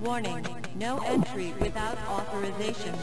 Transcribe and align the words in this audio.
Warning, 0.00 0.46
no 0.76 0.98
entry 1.04 1.52
without 1.60 1.98
authorization. 2.08 2.94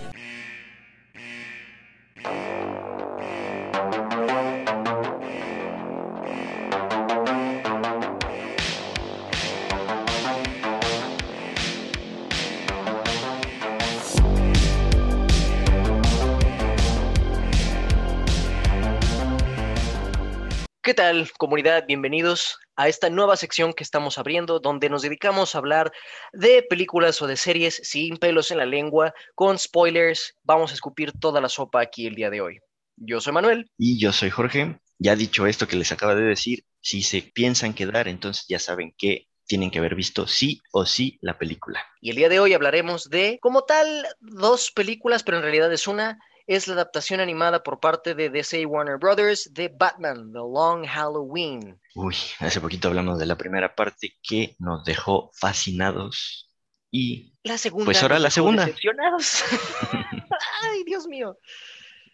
¿Qué 20.88 20.94
tal, 20.94 21.30
comunidad? 21.38 21.84
Bienvenidos 21.86 22.60
a 22.78 22.88
esta 22.88 23.10
nueva 23.10 23.36
sección 23.36 23.74
que 23.74 23.84
estamos 23.84 24.18
abriendo, 24.18 24.62
donde 24.62 24.90
nos 24.90 25.02
dedicamos 25.02 25.54
a 25.54 25.58
hablar 25.58 25.92
de 26.32 26.64
películas 26.64 27.22
o 27.22 27.28
de 27.28 27.36
series 27.36 27.82
sin 27.84 28.16
pelos 28.16 28.52
en 28.52 28.60
la 28.60 28.66
lengua, 28.66 29.14
con 29.36 29.59
spoilers. 29.59 30.36
Vamos 30.45 30.72
a 30.72 30.76
escupir 30.76 31.12
toda 31.12 31.42
la 31.42 31.50
sopa 31.50 31.81
aquí 31.81 32.08
el 32.08 32.16
día 32.16 32.30
de 32.30 32.40
hoy. 32.40 32.59
Yo 32.95 33.20
soy 33.20 33.34
Manuel. 33.34 33.70
Y 33.78 34.00
yo 34.00 34.14
soy 34.14 34.30
Jorge. 34.30 34.80
Ya 34.98 35.18
dicho 35.18 35.45
esto 35.45 35.68
que 35.68 35.76
les 35.76 35.92
acaba 35.92 36.16
de 36.16 36.23
decir, 36.23 36.64
si 36.80 37.02
se 37.04 37.22
piensan 37.22 37.73
quedar, 37.73 38.08
entonces 38.08 38.45
ya 38.48 38.58
saben 38.58 38.95
que 38.98 39.28
tienen 39.45 39.72
que 39.72 39.80
haber 39.80 39.94
visto 39.94 40.26
sí 40.26 40.62
o 40.72 40.86
sí 40.86 41.20
la 41.22 41.38
película. 41.38 41.84
Y 42.00 42.12
el 42.12 42.16
día 42.16 42.30
de 42.30 42.40
hoy 42.40 42.54
hablaremos 42.54 43.09
de, 43.09 43.40
como 43.42 43.64
tal, 43.64 44.08
dos 44.22 44.72
películas, 44.72 45.23
pero 45.23 45.36
en 45.36 45.44
realidad 45.44 45.73
es 45.73 45.86
una. 45.86 46.17
Es 46.48 46.66
la 46.70 46.76
adaptación 46.76 47.20
animada 47.20 47.62
por 47.62 47.82
parte 47.82 48.16
de 48.16 48.30
DC 48.30 48.66
Warner 48.66 48.98
Brothers 48.98 49.54
de 49.54 49.68
Batman, 49.68 50.32
The 50.32 50.40
Long 50.40 50.86
Halloween. 50.88 51.78
Uy, 51.94 52.16
hace 52.40 52.62
poquito 52.62 52.88
hablamos 52.88 53.20
de 53.20 53.26
la 53.26 53.38
primera 53.38 53.76
parte 53.76 54.16
que 54.23 54.56
nos 54.58 54.86
dejó 54.86 55.30
fascinados 55.34 56.50
y 56.90 57.34
La 57.44 57.58
segunda. 57.58 57.86
Pues 57.86 58.02
ahora 58.02 58.18
la 58.18 58.30
segunda. 58.30 58.66
decepcionados. 58.66 59.44
Ay, 60.64 60.86
Dios 60.86 61.06
mío. 61.06 61.38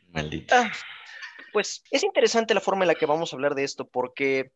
maldito. 0.09 0.56
Ah, 0.56 0.72
pues 1.52 1.84
es 1.92 2.03
interesante 2.03 2.56
la 2.56 2.62
forma 2.62 2.86
en 2.86 2.88
la 2.88 2.95
que 2.95 3.06
vamos 3.06 3.31
a 3.31 3.36
hablar 3.36 3.53
de 3.53 3.64
esto, 3.64 3.88
porque 3.88 4.52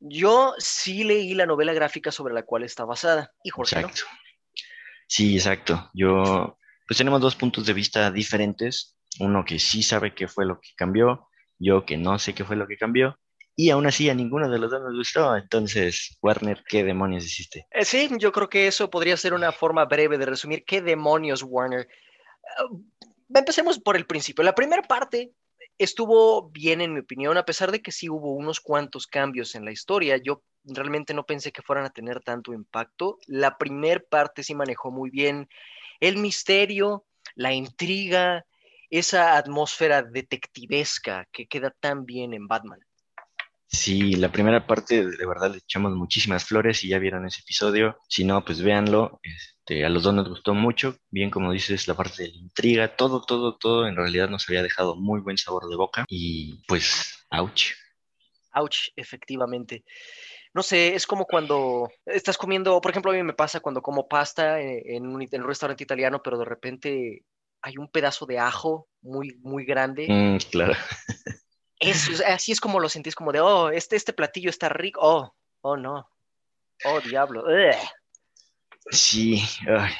yo 0.00 0.54
sí 0.58 1.04
leí 1.04 1.34
la 1.34 1.46
novela 1.46 1.72
gráfica 1.72 2.10
sobre 2.10 2.34
la 2.34 2.42
cual 2.42 2.64
está 2.64 2.84
basada, 2.84 3.32
y 3.44 3.50
Jorge 3.50 3.76
no. 3.80 3.88
Exacto. 3.88 4.10
Sí, 5.06 5.36
exacto. 5.36 5.88
Yo, 5.94 6.58
pues 6.88 6.98
tenemos 6.98 7.20
dos 7.20 7.36
puntos 7.36 7.64
de 7.64 7.72
vista 7.74 8.10
diferentes. 8.10 8.96
Uno 9.20 9.44
que 9.44 9.58
sí 9.58 9.82
sabe 9.82 10.14
qué 10.14 10.26
fue 10.26 10.46
lo 10.46 10.60
que 10.60 10.70
cambió, 10.76 11.28
yo 11.58 11.84
que 11.84 11.96
no 11.96 12.18
sé 12.18 12.34
qué 12.34 12.44
fue 12.44 12.56
lo 12.56 12.66
que 12.66 12.76
cambió. 12.76 13.18
Y 13.54 13.68
aún 13.68 13.86
así 13.86 14.08
a 14.08 14.14
ninguno 14.14 14.48
de 14.48 14.58
los 14.58 14.70
dos 14.70 14.80
nos 14.80 14.94
gustó. 14.94 15.36
Entonces, 15.36 16.16
Warner, 16.22 16.64
¿qué 16.66 16.82
demonios 16.82 17.24
hiciste? 17.24 17.66
Eh, 17.70 17.84
sí, 17.84 18.08
yo 18.18 18.32
creo 18.32 18.48
que 18.48 18.66
eso 18.66 18.88
podría 18.88 19.16
ser 19.18 19.34
una 19.34 19.52
forma 19.52 19.84
breve 19.84 20.16
de 20.16 20.24
resumir 20.24 20.64
qué 20.64 20.80
demonios, 20.80 21.42
Warner. 21.42 21.86
Ah, 22.58 22.64
empecemos 23.34 23.78
por 23.78 23.96
el 23.96 24.06
principio. 24.06 24.42
La 24.42 24.54
primera 24.54 24.82
parte 24.82 25.34
estuvo 25.76 26.48
bien, 26.50 26.80
en 26.80 26.94
mi 26.94 27.00
opinión, 27.00 27.36
a 27.36 27.44
pesar 27.44 27.70
de 27.70 27.82
que 27.82 27.92
sí 27.92 28.08
hubo 28.08 28.32
unos 28.32 28.60
cuantos 28.60 29.06
cambios 29.06 29.54
en 29.54 29.66
la 29.66 29.72
historia. 29.72 30.16
Yo 30.16 30.42
realmente 30.64 31.12
no 31.12 31.26
pensé 31.26 31.52
que 31.52 31.62
fueran 31.62 31.84
a 31.84 31.90
tener 31.90 32.20
tanto 32.20 32.54
impacto. 32.54 33.18
La 33.26 33.58
primera 33.58 34.02
parte 34.08 34.42
sí 34.42 34.54
manejó 34.54 34.90
muy 34.90 35.10
bien 35.10 35.48
el 36.00 36.16
misterio, 36.16 37.04
la 37.34 37.52
intriga, 37.52 38.46
esa 38.90 39.36
atmósfera 39.36 40.02
detectivesca 40.02 41.26
que 41.32 41.46
queda 41.46 41.70
tan 41.70 42.04
bien 42.04 42.34
en 42.34 42.46
Batman. 42.46 42.80
Sí, 43.72 44.14
la 44.14 44.32
primera 44.32 44.66
parte 44.66 45.06
de 45.06 45.26
verdad 45.26 45.52
le 45.52 45.58
echamos 45.58 45.92
muchísimas 45.92 46.44
flores 46.44 46.82
y 46.82 46.88
ya 46.88 46.98
vieron 46.98 47.24
ese 47.24 47.42
episodio. 47.42 47.98
Si 48.08 48.24
no, 48.24 48.44
pues 48.44 48.60
véanlo. 48.60 49.20
Este, 49.22 49.84
a 49.84 49.88
los 49.88 50.02
dos 50.02 50.12
nos 50.12 50.28
gustó 50.28 50.54
mucho. 50.54 50.96
Bien, 51.08 51.30
como 51.30 51.52
dices, 51.52 51.86
la 51.86 51.94
parte 51.94 52.24
de 52.24 52.30
la 52.30 52.36
intriga, 52.36 52.96
todo, 52.96 53.22
todo, 53.22 53.56
todo 53.58 53.86
en 53.86 53.94
realidad 53.94 54.28
nos 54.28 54.48
había 54.48 54.64
dejado 54.64 54.96
muy 54.96 55.20
buen 55.20 55.38
sabor 55.38 55.68
de 55.68 55.76
boca. 55.76 56.04
Y 56.08 56.64
pues, 56.66 57.24
ouch. 57.30 57.74
Ouch, 58.54 58.88
efectivamente. 58.96 59.84
No 60.52 60.64
sé, 60.64 60.96
es 60.96 61.06
como 61.06 61.24
cuando 61.26 61.88
estás 62.06 62.36
comiendo, 62.36 62.80
por 62.80 62.90
ejemplo, 62.90 63.12
a 63.12 63.14
mí 63.14 63.22
me 63.22 63.34
pasa 63.34 63.60
cuando 63.60 63.82
como 63.82 64.08
pasta 64.08 64.60
eh, 64.60 64.82
en 64.96 65.06
un, 65.06 65.22
en 65.22 65.42
un 65.42 65.46
restaurante 65.46 65.84
italiano, 65.84 66.20
pero 66.24 66.36
de 66.38 66.44
repente 66.44 67.24
hay 67.62 67.76
un 67.78 67.88
pedazo 67.88 68.26
de 68.26 68.38
ajo 68.38 68.88
muy, 69.02 69.38
muy 69.42 69.64
grande. 69.64 70.06
Mm, 70.08 70.38
claro. 70.50 70.74
Es, 71.78 72.08
o 72.08 72.14
sea, 72.14 72.34
así 72.34 72.52
es 72.52 72.60
como 72.60 72.78
lo 72.78 72.88
sentís, 72.88 73.14
como 73.14 73.32
de, 73.32 73.40
oh, 73.40 73.70
este, 73.70 73.96
este 73.96 74.12
platillo 74.12 74.50
está 74.50 74.68
rico. 74.68 75.00
Oh, 75.02 75.34
oh, 75.62 75.76
no. 75.76 76.10
Oh, 76.84 77.00
diablo. 77.00 77.42
Ugh. 77.42 77.74
Sí. 78.90 79.42
ay. 79.66 79.92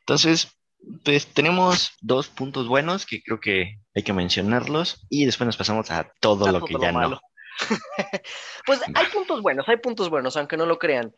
Entonces, 0.00 0.56
pues 1.04 1.26
tenemos 1.26 1.92
dos 2.00 2.28
puntos 2.28 2.68
buenos 2.68 3.04
que 3.04 3.22
creo 3.22 3.40
que 3.40 3.80
hay 3.94 4.02
que 4.02 4.12
mencionarlos 4.12 5.06
y 5.10 5.26
después 5.26 5.46
nos 5.46 5.56
pasamos 5.56 5.90
a 5.90 6.12
todo 6.20 6.46
A 6.46 6.52
lo 6.52 6.58
todo 6.60 6.66
que 6.66 6.72
lo 6.74 6.80
ya 6.80 6.92
no. 6.92 7.20
Pues 8.66 8.80
hay 8.94 9.06
puntos 9.06 9.42
buenos, 9.42 9.68
hay 9.68 9.78
puntos 9.78 10.10
buenos, 10.10 10.36
aunque 10.36 10.56
no 10.56 10.66
lo 10.66 10.78
crean. 10.78 11.14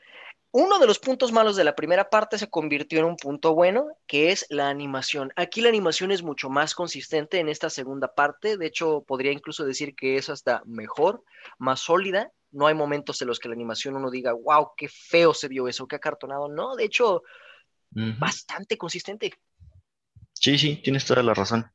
Uno 0.52 0.80
de 0.80 0.86
los 0.88 0.98
puntos 0.98 1.30
malos 1.30 1.54
de 1.54 1.62
la 1.62 1.76
primera 1.76 2.10
parte 2.10 2.36
se 2.36 2.50
convirtió 2.50 2.98
en 2.98 3.04
un 3.04 3.16
punto 3.16 3.54
bueno, 3.54 3.86
que 4.08 4.32
es 4.32 4.46
la 4.50 4.68
animación. 4.68 5.32
Aquí 5.36 5.60
la 5.60 5.68
animación 5.68 6.10
es 6.10 6.24
mucho 6.24 6.50
más 6.50 6.74
consistente 6.74 7.38
en 7.38 7.48
esta 7.48 7.70
segunda 7.70 8.14
parte. 8.14 8.56
De 8.56 8.66
hecho, 8.66 9.04
podría 9.06 9.30
incluso 9.30 9.64
decir 9.64 9.94
que 9.94 10.16
es 10.16 10.28
hasta 10.28 10.62
mejor, 10.66 11.22
más 11.58 11.80
sólida. 11.80 12.32
No 12.50 12.66
hay 12.66 12.74
momentos 12.74 13.22
en 13.22 13.28
los 13.28 13.38
que 13.38 13.48
la 13.48 13.54
animación 13.54 13.94
uno 13.94 14.10
diga, 14.10 14.32
wow, 14.32 14.72
qué 14.76 14.88
feo 14.88 15.34
se 15.34 15.46
vio 15.46 15.68
eso, 15.68 15.86
qué 15.86 15.96
acartonado. 15.96 16.48
No, 16.48 16.74
de 16.74 16.84
hecho, 16.84 17.22
bastante 17.90 18.76
consistente. 18.76 19.32
Sí, 20.32 20.58
sí, 20.58 20.80
tienes 20.82 21.04
toda 21.04 21.22
la 21.22 21.34
razón. 21.34 21.70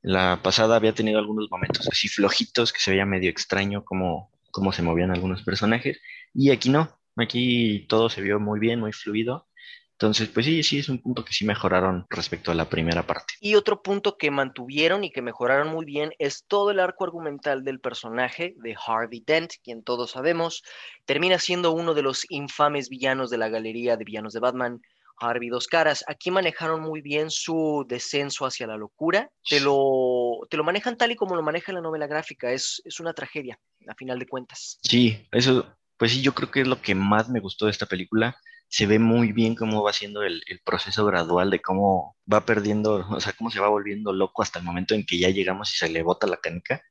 La 0.00 0.40
pasada 0.42 0.76
había 0.76 0.94
tenido 0.94 1.18
algunos 1.18 1.50
momentos 1.50 1.88
así 1.90 2.08
flojitos 2.08 2.72
que 2.72 2.80
se 2.80 2.90
veía 2.90 3.04
medio 3.04 3.28
extraño 3.28 3.84
cómo, 3.84 4.30
cómo 4.50 4.72
se 4.72 4.82
movían 4.82 5.10
algunos 5.10 5.42
personajes 5.42 5.98
y 6.32 6.50
aquí 6.50 6.68
no, 6.68 6.98
aquí 7.16 7.86
todo 7.88 8.08
se 8.08 8.22
vio 8.22 8.40
muy 8.40 8.60
bien, 8.60 8.80
muy 8.80 8.92
fluido. 8.92 9.46
Entonces, 9.92 10.28
pues 10.28 10.44
sí, 10.44 10.62
sí, 10.64 10.80
es 10.80 10.88
un 10.88 11.00
punto 11.00 11.24
que 11.24 11.32
sí 11.32 11.44
mejoraron 11.44 12.04
respecto 12.10 12.50
a 12.50 12.54
la 12.54 12.68
primera 12.68 13.06
parte. 13.06 13.34
Y 13.40 13.54
otro 13.54 13.80
punto 13.80 14.16
que 14.16 14.32
mantuvieron 14.32 15.04
y 15.04 15.12
que 15.12 15.22
mejoraron 15.22 15.68
muy 15.68 15.84
bien 15.84 16.12
es 16.18 16.44
todo 16.48 16.72
el 16.72 16.80
arco 16.80 17.04
argumental 17.04 17.62
del 17.62 17.78
personaje 17.78 18.54
de 18.58 18.76
Harvey 18.86 19.22
Dent, 19.24 19.52
quien 19.62 19.84
todos 19.84 20.10
sabemos 20.10 20.64
termina 21.04 21.38
siendo 21.38 21.72
uno 21.72 21.94
de 21.94 22.02
los 22.02 22.26
infames 22.28 22.88
villanos 22.88 23.30
de 23.30 23.38
la 23.38 23.48
galería 23.48 23.96
de 23.96 24.04
villanos 24.04 24.32
de 24.32 24.40
Batman, 24.40 24.80
Harvey 25.16 25.48
Dos 25.48 25.68
Caras. 25.68 26.04
Aquí 26.08 26.32
manejaron 26.32 26.80
muy 26.80 27.00
bien 27.00 27.30
su 27.30 27.86
descenso 27.88 28.46
hacia 28.46 28.66
la 28.66 28.76
locura. 28.76 29.30
Te 29.48 29.60
lo, 29.60 30.40
te 30.50 30.56
lo 30.56 30.64
manejan 30.64 30.96
tal 30.96 31.12
y 31.12 31.16
como 31.16 31.36
lo 31.36 31.42
maneja 31.42 31.72
la 31.72 31.80
novela 31.80 32.08
gráfica. 32.08 32.50
Es, 32.50 32.82
es 32.84 32.98
una 32.98 33.14
tragedia, 33.14 33.60
a 33.86 33.94
final 33.94 34.18
de 34.18 34.26
cuentas. 34.26 34.80
Sí, 34.82 35.28
eso, 35.30 35.66
pues 35.96 36.12
sí, 36.12 36.22
yo 36.22 36.34
creo 36.34 36.50
que 36.50 36.60
es 36.62 36.66
lo 36.68 36.80
que 36.80 36.94
más 36.94 37.28
me 37.28 37.40
gustó 37.40 37.66
de 37.66 37.70
esta 37.72 37.86
película. 37.86 38.36
Se 38.66 38.86
ve 38.86 38.98
muy 38.98 39.30
bien 39.32 39.54
cómo 39.54 39.82
va 39.84 39.92
siendo 39.92 40.22
el, 40.22 40.42
el 40.48 40.58
proceso 40.64 41.04
gradual 41.04 41.50
de 41.50 41.60
cómo 41.60 42.16
va 42.32 42.44
perdiendo, 42.44 43.06
o 43.08 43.20
sea, 43.20 43.32
cómo 43.32 43.50
se 43.50 43.60
va 43.60 43.68
volviendo 43.68 44.12
loco 44.12 44.42
hasta 44.42 44.58
el 44.58 44.64
momento 44.64 44.94
en 44.94 45.06
que 45.06 45.18
ya 45.18 45.28
llegamos 45.28 45.72
y 45.72 45.76
se 45.76 45.88
le 45.88 46.02
bota 46.02 46.26
la 46.26 46.38
canica. 46.38 46.82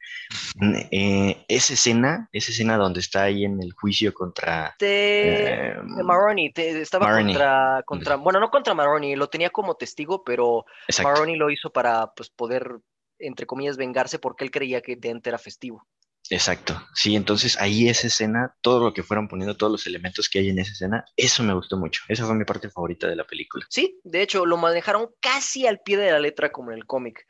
Eh, 0.92 1.44
esa 1.50 1.74
escena, 1.74 2.30
esa 2.32 2.52
escena 2.52 2.78
donde 2.78 3.02
está 3.02 3.24
ahí 3.24 3.44
en 3.44 3.62
el 3.62 3.74
juicio 3.74 4.14
contra... 4.14 4.76
De, 4.80 5.72
eh, 5.72 5.76
de 5.98 6.04
Maroni, 6.04 6.54
te- 6.54 6.80
estaba 6.80 7.18
contra, 7.18 7.84
contra, 7.86 8.16
bueno, 8.16 8.40
no 8.40 8.50
contra 8.50 8.74
Maroni, 8.74 9.16
lo 9.16 9.28
tenía 9.28 9.50
como 9.50 9.76
testigo, 9.76 10.24
pero 10.24 10.66
exacto. 10.88 11.12
Maroni 11.12 11.36
lo 11.36 11.50
hizo 11.50 11.72
para 11.72 12.14
pues, 12.16 12.30
poder, 12.30 12.78
entre 13.20 13.46
comillas, 13.46 13.76
vengarse 13.76 14.20
porque 14.20 14.46
él 14.46 14.52
creía 14.52 14.82
que 14.82 14.96
Dent 14.96 15.26
era 15.28 15.38
festivo. 15.38 15.86
Exacto, 16.34 16.82
sí, 16.96 17.16
entonces 17.16 17.60
ahí 17.60 17.88
esa 17.88 18.08
escena, 18.08 18.56
todo 18.62 18.84
lo 18.84 18.92
que 18.92 19.04
fueron 19.04 19.28
poniendo, 19.28 19.56
todos 19.56 19.72
los 19.72 19.86
elementos 19.86 20.28
que 20.28 20.40
hay 20.40 20.50
en 20.50 20.58
esa 20.58 20.72
escena, 20.72 21.06
eso 21.16 21.44
me 21.44 21.54
gustó 21.54 21.78
mucho, 21.78 22.02
esa 22.08 22.26
fue 22.26 22.34
mi 22.34 22.44
parte 22.44 22.72
favorita 22.72 23.08
de 23.08 23.16
la 23.16 23.24
película. 23.24 23.68
Sí, 23.70 24.00
de 24.04 24.24
hecho, 24.24 24.48
lo 24.48 24.58
manejaron 24.58 25.12
casi 25.22 25.68
al 25.68 25.82
pie 25.82 25.96
de 25.98 26.10
la 26.10 26.20
letra 26.20 26.52
como 26.52 26.72
en 26.72 26.80
el 26.80 26.88
cómic. 26.88 27.24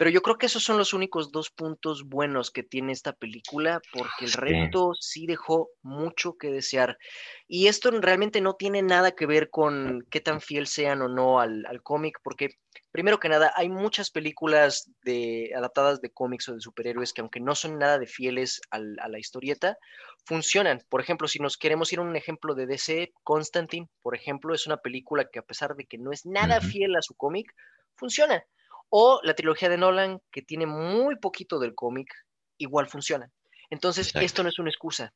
Pero 0.00 0.10
yo 0.12 0.22
creo 0.22 0.38
que 0.38 0.46
esos 0.46 0.64
son 0.64 0.78
los 0.78 0.94
únicos 0.94 1.30
dos 1.30 1.50
puntos 1.50 2.08
buenos 2.08 2.50
que 2.50 2.62
tiene 2.62 2.90
esta 2.90 3.12
película, 3.12 3.82
porque 3.92 4.24
el 4.24 4.32
resto 4.32 4.92
sí 4.98 5.26
dejó 5.26 5.68
mucho 5.82 6.38
que 6.38 6.50
desear. 6.50 6.96
Y 7.46 7.66
esto 7.66 7.90
realmente 7.90 8.40
no 8.40 8.54
tiene 8.54 8.80
nada 8.80 9.12
que 9.12 9.26
ver 9.26 9.50
con 9.50 10.06
qué 10.10 10.22
tan 10.22 10.40
fiel 10.40 10.68
sean 10.68 11.02
o 11.02 11.08
no 11.10 11.38
al, 11.38 11.66
al 11.66 11.82
cómic, 11.82 12.18
porque 12.24 12.48
primero 12.90 13.20
que 13.20 13.28
nada, 13.28 13.52
hay 13.56 13.68
muchas 13.68 14.10
películas 14.10 14.90
de, 15.02 15.52
adaptadas 15.54 16.00
de 16.00 16.10
cómics 16.10 16.48
o 16.48 16.54
de 16.54 16.62
superhéroes 16.62 17.12
que 17.12 17.20
aunque 17.20 17.40
no 17.40 17.54
son 17.54 17.78
nada 17.78 17.98
de 17.98 18.06
fieles 18.06 18.62
al- 18.70 18.96
a 19.02 19.08
la 19.10 19.18
historieta, 19.18 19.76
funcionan. 20.24 20.80
Por 20.88 21.02
ejemplo, 21.02 21.28
si 21.28 21.40
nos 21.40 21.58
queremos 21.58 21.92
ir 21.92 21.98
a 21.98 22.02
un 22.04 22.16
ejemplo 22.16 22.54
de 22.54 22.64
DC, 22.64 23.12
Constantine, 23.22 23.90
por 24.00 24.16
ejemplo, 24.16 24.54
es 24.54 24.66
una 24.66 24.78
película 24.78 25.28
que 25.30 25.40
a 25.40 25.42
pesar 25.42 25.76
de 25.76 25.84
que 25.84 25.98
no 25.98 26.10
es 26.10 26.24
nada 26.24 26.62
fiel 26.62 26.96
a 26.96 27.02
su 27.02 27.14
cómic, 27.16 27.52
funciona. 27.96 28.42
O 28.90 29.20
la 29.22 29.34
trilogía 29.34 29.68
de 29.68 29.78
Nolan, 29.78 30.20
que 30.30 30.42
tiene 30.42 30.66
muy 30.66 31.16
poquito 31.16 31.58
del 31.58 31.74
cómic, 31.74 32.12
igual 32.58 32.88
funciona. 32.88 33.30
Entonces, 33.70 34.08
Exacto. 34.08 34.26
esto 34.26 34.42
no 34.42 34.48
es 34.48 34.58
una 34.58 34.70
excusa. 34.70 35.12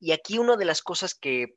Y 0.00 0.12
aquí 0.12 0.38
una 0.38 0.56
de 0.56 0.64
las 0.64 0.82
cosas 0.82 1.14
que 1.14 1.54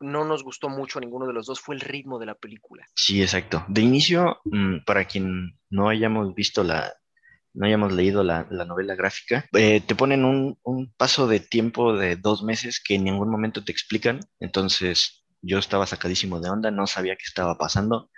no 0.00 0.24
nos 0.24 0.44
gustó 0.44 0.68
mucho 0.68 0.98
a 0.98 1.00
ninguno 1.00 1.26
de 1.26 1.32
los 1.32 1.46
dos 1.46 1.60
fue 1.60 1.74
el 1.74 1.80
ritmo 1.80 2.18
de 2.18 2.26
la 2.26 2.34
película. 2.34 2.86
Sí, 2.94 3.22
exacto. 3.22 3.64
De 3.68 3.80
inicio, 3.80 4.40
mm, 4.44 4.84
para 4.84 5.06
quien 5.06 5.58
no 5.70 5.88
hayamos 5.88 6.34
visto 6.34 6.62
la, 6.62 6.94
no 7.54 7.66
hayamos 7.66 7.92
leído 7.92 8.22
la, 8.22 8.44
novela 8.44 8.94
gráfica, 8.94 9.46
eh, 9.52 9.80
te 9.80 9.94
ponen 9.94 10.24
un, 10.24 10.58
un, 10.62 10.92
paso 10.96 11.26
de 11.26 11.40
tiempo 11.40 11.96
de 11.96 12.16
dos 12.16 12.42
meses 12.42 12.80
que 12.84 12.94
en 12.94 13.04
ningún 13.04 13.30
momento 13.30 13.64
te 13.64 13.72
explican. 13.72 14.20
Entonces, 14.38 15.24
yo 15.42 15.58
estaba 15.58 15.86
sacadísimo 15.86 16.40
de 16.40 16.50
onda, 16.50 16.70
no 16.70 16.86
sabía 16.86 17.16
qué 17.16 17.24
estaba 17.26 17.56
pasando. 17.56 18.10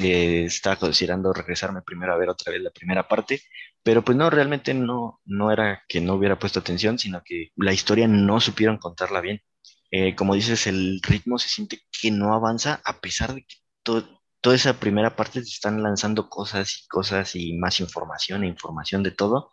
Eh, 0.00 0.44
estaba 0.46 0.76
considerando 0.76 1.32
regresarme 1.32 1.82
primero 1.82 2.12
a 2.12 2.16
ver 2.16 2.28
otra 2.28 2.52
vez 2.52 2.62
la 2.62 2.70
primera 2.70 3.08
parte, 3.08 3.40
pero 3.82 4.04
pues 4.04 4.16
no, 4.16 4.30
realmente 4.30 4.74
no, 4.74 5.20
no 5.24 5.50
era 5.52 5.82
que 5.88 6.00
no 6.00 6.14
hubiera 6.14 6.38
puesto 6.38 6.60
atención, 6.60 6.98
sino 6.98 7.22
que 7.24 7.48
la 7.56 7.72
historia 7.72 8.08
no 8.08 8.40
supieron 8.40 8.78
contarla 8.78 9.20
bien. 9.20 9.40
Eh, 9.90 10.14
como 10.16 10.34
dices, 10.34 10.66
el 10.66 11.00
ritmo 11.02 11.38
se 11.38 11.48
siente 11.48 11.80
que 12.00 12.10
no 12.10 12.34
avanza 12.34 12.80
a 12.84 13.00
pesar 13.00 13.34
de 13.34 13.42
que 13.42 13.56
toda 13.82 14.54
esa 14.54 14.78
primera 14.80 15.16
parte 15.16 15.42
se 15.42 15.50
están 15.50 15.82
lanzando 15.82 16.28
cosas 16.28 16.82
y 16.84 16.88
cosas 16.88 17.36
y 17.36 17.54
más 17.54 17.80
información 17.80 18.44
e 18.44 18.48
información 18.48 19.02
de 19.02 19.12
todo 19.12 19.50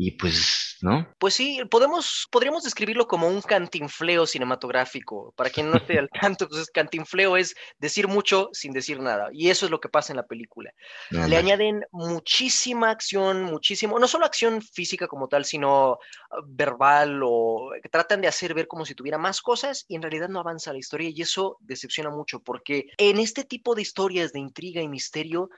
y 0.00 0.12
pues, 0.12 0.76
¿no? 0.80 1.12
Pues 1.18 1.34
sí, 1.34 1.60
podemos, 1.68 2.28
podríamos 2.30 2.62
describirlo 2.62 3.08
como 3.08 3.26
un 3.26 3.42
cantinfleo 3.42 4.28
cinematográfico. 4.28 5.34
Para 5.36 5.50
quien 5.50 5.70
no 5.70 5.76
esté 5.76 5.98
al 5.98 6.08
tanto, 6.22 6.44
entonces 6.44 6.70
cantinfleo 6.70 7.36
es 7.36 7.56
decir 7.80 8.06
mucho 8.06 8.48
sin 8.52 8.72
decir 8.72 9.00
nada. 9.00 9.28
Y 9.32 9.50
eso 9.50 9.66
es 9.66 9.72
lo 9.72 9.80
que 9.80 9.88
pasa 9.88 10.12
en 10.12 10.18
la 10.18 10.26
película. 10.28 10.72
Le 11.10 11.36
añaden 11.36 11.84
muchísima 11.90 12.90
acción, 12.90 13.42
muchísimo, 13.42 13.98
no 13.98 14.06
solo 14.06 14.24
acción 14.24 14.62
física 14.62 15.08
como 15.08 15.26
tal, 15.26 15.44
sino 15.44 15.98
ah, 16.30 16.36
verbal 16.46 17.20
o 17.24 17.72
que 17.82 17.88
tratan 17.88 18.20
de 18.20 18.28
hacer 18.28 18.54
ver 18.54 18.68
como 18.68 18.86
si 18.86 18.94
tuviera 18.94 19.18
más 19.18 19.40
cosas 19.40 19.84
y 19.88 19.96
en 19.96 20.02
realidad 20.02 20.28
no 20.28 20.38
avanza 20.38 20.72
la 20.72 20.78
historia 20.78 21.10
y 21.12 21.22
eso 21.22 21.56
decepciona 21.58 22.10
mucho 22.10 22.38
porque 22.40 22.86
en 22.98 23.18
este 23.18 23.42
tipo 23.42 23.74
de 23.74 23.82
historias 23.82 24.32
de 24.32 24.38
intriga 24.38 24.80
y 24.80 24.86
misterio, 24.86 25.50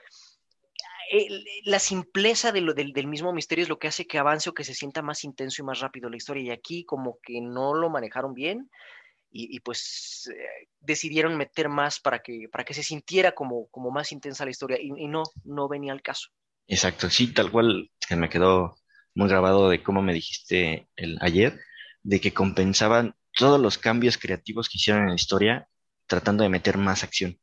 la 1.65 1.79
simpleza 1.79 2.53
del, 2.53 3.07
mismo 3.07 3.33
misterio 3.33 3.65
es 3.65 3.69
lo 3.69 3.79
que 3.79 3.89
hace 3.89 4.07
que 4.07 4.19
avance 4.19 4.49
o 4.49 4.55
que 4.55 4.65
se 4.65 4.75
sienta 4.75 5.03
más 5.03 5.25
intenso 5.25 5.62
y 5.62 5.65
más 5.65 5.81
rápido 5.81 6.09
la 6.09 6.17
historia. 6.17 6.43
Y 6.45 6.51
aquí 6.51 6.85
como 6.85 7.19
que 7.23 7.41
no 7.41 7.75
lo 7.75 7.91
manejaron 7.91 8.35
bien 8.35 8.71
y, 9.33 9.61
pues 9.61 10.29
eh, 10.33 10.69
decidieron 10.81 11.37
meter 11.37 11.69
más 11.69 12.01
para 12.01 12.21
que, 12.21 12.49
para 12.51 12.65
que 12.65 12.75
se 12.75 12.83
sintiera 12.83 13.33
como, 13.33 13.69
como 13.69 13.91
más 13.91 14.11
intensa 14.12 14.45
la 14.45 14.51
historia 14.51 14.79
y, 14.81 15.07
no, 15.07 15.23
no 15.45 15.69
venía 15.69 15.93
al 15.93 16.03
caso. 16.03 16.29
Exacto, 16.67 17.11
sí, 17.11 17.33
tal 17.33 17.51
cual 17.51 17.91
se 17.99 18.17
me 18.17 18.29
quedó 18.29 18.77
muy 19.15 19.29
grabado 19.29 19.69
de 19.69 19.83
cómo 19.83 20.03
me 20.03 20.15
dijiste 20.15 20.89
el, 20.97 21.19
ayer, 21.21 21.61
de 22.03 22.21
que 22.21 22.33
compensaban 22.33 23.15
todos 23.37 23.61
los 23.61 23.79
cambios 23.79 24.19
creativos 24.19 24.69
que 24.69 24.79
hicieron 24.79 25.05
en 25.05 25.11
la 25.11 25.15
historia 25.15 25.69
tratando 26.07 26.43
de 26.43 26.51
meter 26.51 26.77
más 26.77 27.05
acción. 27.05 27.39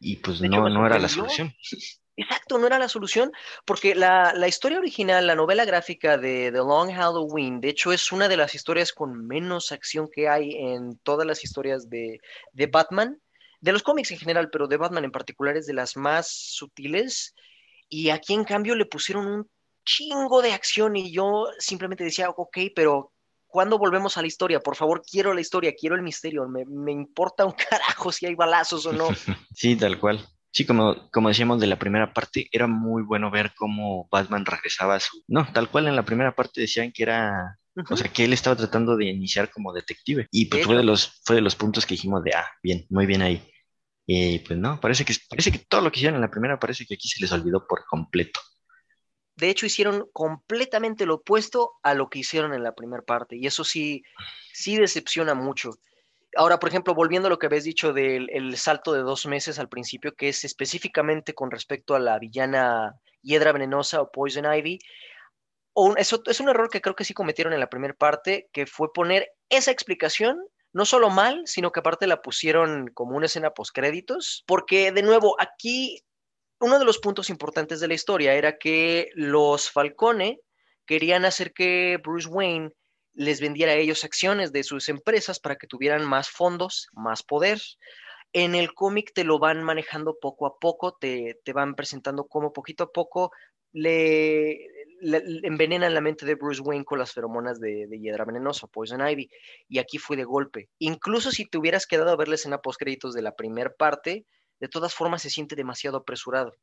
Y 0.00 0.16
pues 0.16 0.40
no, 0.40 0.68
no 0.70 0.86
era 0.86 0.98
la 0.98 1.08
solución. 1.10 1.52
Exacto, 2.14 2.58
no 2.58 2.66
era 2.66 2.78
la 2.78 2.88
solución, 2.88 3.32
porque 3.64 3.94
la, 3.94 4.34
historia 4.46 4.78
original, 4.78 5.26
la 5.26 5.34
novela 5.34 5.64
gráfica 5.64 6.18
de 6.18 6.50
The 6.52 6.58
Long 6.58 6.92
Halloween, 6.92 7.60
de 7.60 7.70
hecho 7.70 7.92
es 7.92 8.12
una 8.12 8.28
de 8.28 8.36
las 8.36 8.54
historias 8.54 8.92
con 8.92 9.26
menos 9.26 9.72
acción 9.72 10.08
que 10.12 10.28
hay 10.28 10.52
en 10.54 10.98
todas 10.98 11.26
las 11.26 11.42
historias 11.42 11.88
de, 11.88 12.20
de 12.52 12.66
Batman, 12.66 13.18
de 13.60 13.72
los 13.72 13.82
cómics 13.82 14.10
en 14.10 14.18
general, 14.18 14.50
pero 14.50 14.66
de 14.66 14.76
Batman 14.76 15.04
en 15.04 15.10
particular 15.10 15.56
es 15.56 15.66
de 15.66 15.72
las 15.72 15.96
más 15.96 16.28
sutiles, 16.28 17.34
y 17.88 18.10
aquí 18.10 18.34
en 18.34 18.44
cambio 18.44 18.74
le 18.74 18.86
pusieron 18.86 19.26
un 19.26 19.50
chingo 19.84 20.42
de 20.42 20.52
acción 20.52 20.96
y 20.96 21.12
yo 21.12 21.46
simplemente 21.58 22.04
decía, 22.04 22.28
ok, 22.28 22.58
pero 22.74 23.12
¿cuándo 23.46 23.78
volvemos 23.78 24.16
a 24.16 24.20
la 24.20 24.26
historia? 24.26 24.60
Por 24.60 24.76
favor, 24.76 25.02
quiero 25.02 25.32
la 25.32 25.40
historia, 25.40 25.74
quiero 25.78 25.96
el 25.96 26.02
misterio, 26.02 26.46
me, 26.46 26.64
me 26.66 26.92
importa 26.92 27.44
un 27.44 27.52
carajo 27.70 28.12
si 28.12 28.26
hay 28.26 28.34
balazos 28.34 28.84
o 28.86 28.92
no. 28.92 29.08
Sí, 29.54 29.76
tal 29.76 29.98
cual. 29.98 30.26
Sí, 30.52 30.66
como, 30.66 31.10
como 31.10 31.28
decíamos 31.28 31.60
de 31.60 31.66
la 31.66 31.78
primera 31.78 32.12
parte, 32.12 32.48
era 32.52 32.66
muy 32.66 33.02
bueno 33.02 33.30
ver 33.30 33.52
cómo 33.56 34.06
Batman 34.10 34.44
regresaba 34.44 34.96
a 34.96 35.00
su... 35.00 35.24
No, 35.26 35.50
tal 35.52 35.70
cual 35.70 35.88
en 35.88 35.96
la 35.96 36.04
primera 36.04 36.34
parte 36.34 36.60
decían 36.60 36.92
que 36.92 37.04
era... 37.04 37.58
O 37.88 37.96
sea, 37.96 38.12
que 38.12 38.24
él 38.24 38.34
estaba 38.34 38.54
tratando 38.54 38.98
de 38.98 39.06
iniciar 39.06 39.50
como 39.50 39.72
detective. 39.72 40.28
Y 40.30 40.46
pues 40.46 40.66
fue 40.66 40.76
de, 40.76 40.84
los, 40.84 41.22
fue 41.24 41.36
de 41.36 41.42
los 41.42 41.56
puntos 41.56 41.86
que 41.86 41.94
dijimos 41.94 42.22
de, 42.22 42.32
ah, 42.34 42.46
bien, 42.62 42.84
muy 42.90 43.06
bien 43.06 43.22
ahí. 43.22 43.42
Y 44.06 44.40
pues 44.40 44.58
no, 44.58 44.78
parece 44.78 45.06
que, 45.06 45.14
parece 45.26 45.50
que 45.50 45.60
todo 45.60 45.80
lo 45.80 45.90
que 45.90 46.00
hicieron 46.00 46.16
en 46.16 46.20
la 46.20 46.30
primera 46.30 46.58
parece 46.58 46.84
que 46.84 46.94
aquí 46.94 47.08
se 47.08 47.22
les 47.22 47.32
olvidó 47.32 47.66
por 47.66 47.86
completo. 47.86 48.40
De 49.36 49.48
hecho, 49.48 49.64
hicieron 49.64 50.06
completamente 50.12 51.06
lo 51.06 51.14
opuesto 51.14 51.72
a 51.82 51.94
lo 51.94 52.10
que 52.10 52.18
hicieron 52.18 52.52
en 52.52 52.62
la 52.62 52.74
primera 52.74 53.02
parte. 53.02 53.36
Y 53.36 53.46
eso 53.46 53.64
sí, 53.64 54.02
sí 54.52 54.76
decepciona 54.76 55.32
mucho. 55.32 55.70
Ahora, 56.36 56.58
por 56.58 56.68
ejemplo, 56.68 56.94
volviendo 56.94 57.26
a 57.26 57.30
lo 57.30 57.38
que 57.38 57.46
habéis 57.46 57.64
dicho 57.64 57.92
del 57.92 58.56
salto 58.56 58.92
de 58.92 59.00
dos 59.00 59.26
meses 59.26 59.58
al 59.58 59.68
principio, 59.68 60.14
que 60.14 60.28
es 60.28 60.44
específicamente 60.44 61.34
con 61.34 61.50
respecto 61.50 61.94
a 61.94 62.00
la 62.00 62.18
villana 62.18 62.94
Hiedra 63.22 63.52
Venenosa 63.52 64.00
o 64.00 64.10
Poison 64.10 64.52
Ivy, 64.52 64.78
eso 65.96 66.22
es 66.26 66.40
un 66.40 66.48
error 66.48 66.68
que 66.70 66.80
creo 66.80 66.94
que 66.94 67.04
sí 67.04 67.14
cometieron 67.14 67.52
en 67.52 67.60
la 67.60 67.68
primera 67.68 67.94
parte, 67.94 68.48
que 68.52 68.66
fue 68.66 68.92
poner 68.92 69.30
esa 69.48 69.70
explicación 69.70 70.38
no 70.74 70.86
solo 70.86 71.10
mal, 71.10 71.42
sino 71.44 71.70
que 71.70 71.80
aparte 71.80 72.06
la 72.06 72.22
pusieron 72.22 72.88
como 72.94 73.16
una 73.16 73.26
escena 73.26 73.50
postcréditos, 73.50 74.42
porque 74.46 74.90
de 74.90 75.02
nuevo 75.02 75.36
aquí 75.38 76.02
uno 76.60 76.78
de 76.78 76.84
los 76.86 76.98
puntos 76.98 77.28
importantes 77.28 77.80
de 77.80 77.88
la 77.88 77.94
historia 77.94 78.34
era 78.34 78.56
que 78.56 79.10
los 79.14 79.70
Falcone 79.70 80.40
querían 80.86 81.26
hacer 81.26 81.52
que 81.52 81.98
Bruce 82.02 82.28
Wayne 82.28 82.70
les 83.14 83.40
vendiera 83.40 83.72
a 83.72 83.76
ellos 83.76 84.04
acciones 84.04 84.52
de 84.52 84.62
sus 84.62 84.88
empresas 84.88 85.38
para 85.40 85.56
que 85.56 85.66
tuvieran 85.66 86.04
más 86.04 86.30
fondos, 86.30 86.88
más 86.92 87.22
poder. 87.22 87.60
En 88.32 88.54
el 88.54 88.72
cómic 88.72 89.12
te 89.14 89.24
lo 89.24 89.38
van 89.38 89.62
manejando 89.62 90.16
poco 90.20 90.46
a 90.46 90.58
poco, 90.58 90.96
te, 90.96 91.36
van 91.52 91.74
presentando 91.74 92.26
cómo 92.26 92.52
poquito 92.52 92.84
a 92.84 92.92
poco 92.92 93.30
le, 93.72 94.58
envenenan 95.00 95.94
la 95.94 96.00
mente 96.00 96.24
de 96.24 96.34
Bruce 96.34 96.62
Wayne 96.62 96.84
con 96.84 96.98
las 96.98 97.12
feromonas 97.12 97.60
de, 97.60 97.86
hiedra 97.90 98.24
venenosa, 98.24 98.66
Poison 98.66 99.06
Ivy, 99.06 99.30
y 99.68 99.78
aquí 99.78 99.98
fue 99.98 100.16
de 100.16 100.24
golpe. 100.24 100.70
Incluso 100.78 101.30
si 101.30 101.46
te 101.46 101.58
hubieras 101.58 101.86
quedado 101.86 102.10
a 102.10 102.16
ver 102.16 102.28
la 102.28 102.36
escena 102.36 102.60
de 103.14 103.22
la 103.22 103.34
primera 103.34 103.74
parte, 103.74 104.26
de 104.60 104.68
todas 104.68 104.94
formas 104.94 105.22
se 105.22 105.30
siente 105.30 105.56
demasiado 105.56 105.98
apresurado. 105.98 106.54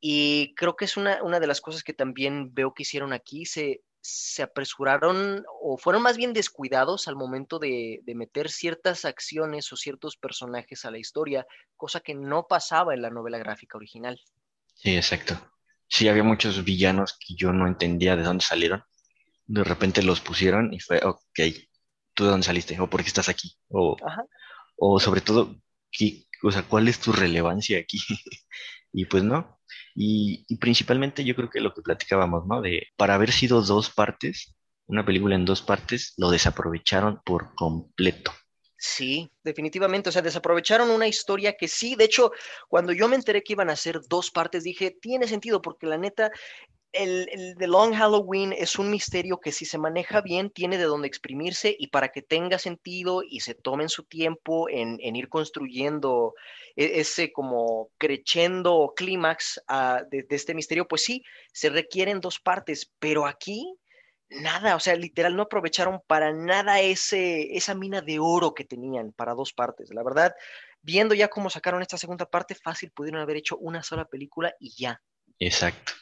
Y 0.00 0.54
creo 0.56 0.76
que 0.76 0.84
es 0.84 0.96
una, 0.96 1.22
una 1.22 1.40
de 1.40 1.46
las 1.46 1.60
cosas 1.60 1.82
que 1.82 1.94
también 1.94 2.52
veo 2.52 2.74
que 2.74 2.82
hicieron 2.82 3.12
aquí, 3.12 3.46
se, 3.46 3.82
se 4.06 4.44
apresuraron 4.44 5.44
o 5.60 5.76
fueron 5.78 6.02
más 6.02 6.16
bien 6.16 6.32
descuidados 6.32 7.08
al 7.08 7.16
momento 7.16 7.58
de, 7.58 8.02
meter 8.14 8.50
ciertas 8.50 9.04
acciones 9.04 9.72
o 9.72 9.76
ciertos 9.76 10.16
personajes 10.16 10.84
a 10.84 10.92
la 10.92 10.98
historia, 10.98 11.44
cosa 11.76 11.98
que 11.98 12.14
no 12.14 12.46
pasaba 12.48 12.94
en 12.94 13.02
la 13.02 13.10
novela 13.10 13.38
gráfica 13.38 13.76
original. 13.76 14.20
Sí, 14.74 14.96
exacto. 14.96 15.34
Sí, 15.88 16.08
había 16.08 16.22
muchos 16.22 16.62
villanos 16.64 17.18
que 17.18 17.34
yo 17.34 17.52
no 17.52 17.66
entendía 17.66 18.14
de 18.14 18.22
dónde 18.22 18.44
salieron. 18.44 18.84
De 19.46 19.64
repente 19.64 20.02
los 20.02 20.20
pusieron 20.20 20.72
y 20.72 20.78
fue, 20.78 21.00
ok, 21.02 21.40
¿tú 22.14 22.24
de 22.24 22.30
dónde 22.30 22.46
saliste? 22.46 22.78
¿O 22.78 22.88
por 22.88 23.02
qué 23.02 23.08
estás 23.08 23.28
aquí? 23.28 23.56
O, 23.68 23.96
o 24.76 25.00
sobre 25.00 25.20
todo, 25.20 25.56
o 26.42 26.52
sea, 26.52 26.62
¿cuál 26.62 26.86
es 26.86 27.00
tu 27.00 27.12
relevancia 27.12 27.78
aquí? 27.78 27.98
y 28.96 29.04
pues 29.04 29.22
no, 29.22 29.60
y, 29.94 30.56
principalmente 30.56 31.22
yo 31.22 31.36
creo 31.36 31.50
que 31.50 31.60
lo 31.60 31.74
que 31.74 31.82
platicábamos, 31.82 32.46
¿no? 32.46 32.62
De 32.62 32.88
para 32.96 33.14
haber 33.14 33.30
sido 33.30 33.60
dos 33.60 33.90
partes, 33.90 34.56
una 34.86 35.04
película 35.04 35.34
en 35.34 35.44
dos 35.44 35.60
partes, 35.60 36.14
lo 36.16 36.30
desaprovecharon 36.30 37.20
por 37.22 37.54
completo. 37.54 38.32
Sí, 38.78 39.30
definitivamente. 39.44 40.08
O 40.08 40.12
sea, 40.12 40.22
desaprovecharon 40.22 40.88
una 40.88 41.06
historia 41.06 41.58
que 41.58 41.68
sí, 41.68 41.94
de 41.94 42.04
hecho, 42.04 42.32
cuando 42.68 42.92
yo 42.92 43.06
me 43.06 43.16
enteré 43.16 43.42
que 43.42 43.52
iban 43.52 43.68
a 43.68 43.76
ser 43.76 44.00
dos 44.08 44.30
partes, 44.30 44.64
dije, 44.64 44.96
tiene 44.98 45.28
sentido, 45.28 45.60
porque 45.60 45.86
la 45.86 45.98
neta, 45.98 46.30
el, 46.98 47.54
The 47.58 47.66
Long 47.66 47.94
Halloween 47.94 48.52
es 48.52 48.78
un 48.78 48.90
misterio 48.90 49.38
que 49.38 49.52
si 49.52 49.64
se 49.64 49.78
maneja 49.78 50.20
bien, 50.20 50.50
tiene 50.50 50.78
de 50.78 50.84
dónde 50.84 51.08
exprimirse 51.08 51.74
y 51.78 51.88
para 51.88 52.08
que 52.08 52.22
tenga 52.22 52.58
sentido 52.58 53.22
y 53.22 53.40
se 53.40 53.54
tomen 53.54 53.88
su 53.88 54.04
tiempo 54.04 54.68
en, 54.68 54.98
ir 55.00 55.28
construyendo 55.28 56.34
e-, 56.76 57.00
ese 57.00 57.32
como 57.32 57.90
creciendo 57.98 58.92
clímax 58.96 59.62
ah, 59.68 60.02
de, 60.10 60.26
este 60.30 60.54
misterio, 60.54 60.88
pues 60.88 61.04
sí, 61.04 61.22
se 61.52 61.70
requieren 61.70 62.20
dos 62.20 62.40
partes, 62.40 62.92
pero 62.98 63.26
aquí 63.26 63.76
nada, 64.28 64.74
o 64.76 64.80
sea, 64.80 64.96
literal 64.96 65.36
no 65.36 65.44
aprovecharon 65.44 66.00
para 66.06 66.32
nada 66.32 66.80
ese, 66.80 67.56
esa 67.56 67.74
mina 67.74 68.00
de 68.00 68.18
oro 68.18 68.54
que 68.54 68.64
tenían 68.64 69.12
para 69.12 69.34
dos 69.34 69.52
partes. 69.52 69.94
La 69.94 70.02
verdad, 70.02 70.34
viendo 70.82 71.14
ya 71.14 71.28
cómo 71.28 71.50
sacaron 71.50 71.82
esta 71.82 71.98
segunda 71.98 72.26
parte, 72.26 72.54
fácil 72.54 72.90
pudieron 72.90 73.20
haber 73.20 73.36
hecho 73.36 73.56
una 73.58 73.82
sola 73.82 74.04
película 74.06 74.54
y 74.58 74.74
ya. 74.76 75.00
Exacto. 75.38 75.92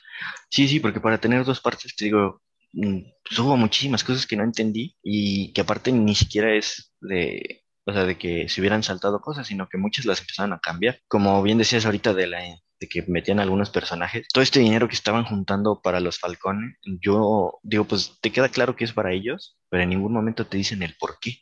Sí, 0.48 0.68
sí, 0.68 0.80
porque 0.80 1.00
para 1.00 1.18
tener 1.18 1.44
dos 1.44 1.60
partes, 1.60 1.94
te 1.96 2.06
digo, 2.06 2.42
mm, 2.72 3.00
pues 3.28 3.38
hubo 3.38 3.56
muchísimas 3.56 4.04
cosas 4.04 4.26
que 4.26 4.36
no 4.36 4.44
entendí 4.44 4.96
y 5.02 5.52
que 5.52 5.62
aparte 5.62 5.92
ni 5.92 6.14
siquiera 6.14 6.54
es 6.54 6.92
de 7.00 7.64
o 7.86 7.92
sea, 7.92 8.04
de 8.04 8.16
que 8.16 8.48
se 8.48 8.60
hubieran 8.60 8.82
saltado 8.82 9.20
cosas, 9.20 9.46
sino 9.46 9.68
que 9.68 9.78
muchas 9.78 10.06
las 10.06 10.20
empezaron 10.20 10.52
a 10.52 10.60
cambiar. 10.60 11.00
Como 11.08 11.42
bien 11.42 11.58
decías 11.58 11.84
ahorita 11.84 12.14
de 12.14 12.26
la 12.26 12.40
de 12.80 12.88
que 12.88 13.04
metían 13.06 13.38
algunos 13.38 13.70
personajes, 13.70 14.26
todo 14.32 14.42
este 14.42 14.58
dinero 14.58 14.88
que 14.88 14.96
estaban 14.96 15.24
juntando 15.24 15.80
para 15.80 16.00
los 16.00 16.18
Falcones, 16.18 16.76
yo 16.82 17.60
digo, 17.62 17.84
pues 17.84 18.18
te 18.20 18.32
queda 18.32 18.48
claro 18.48 18.74
que 18.74 18.84
es 18.84 18.92
para 18.92 19.12
ellos, 19.12 19.56
pero 19.68 19.84
en 19.84 19.90
ningún 19.90 20.12
momento 20.12 20.46
te 20.46 20.56
dicen 20.56 20.82
el 20.82 20.96
por 20.98 21.18
qué. 21.20 21.38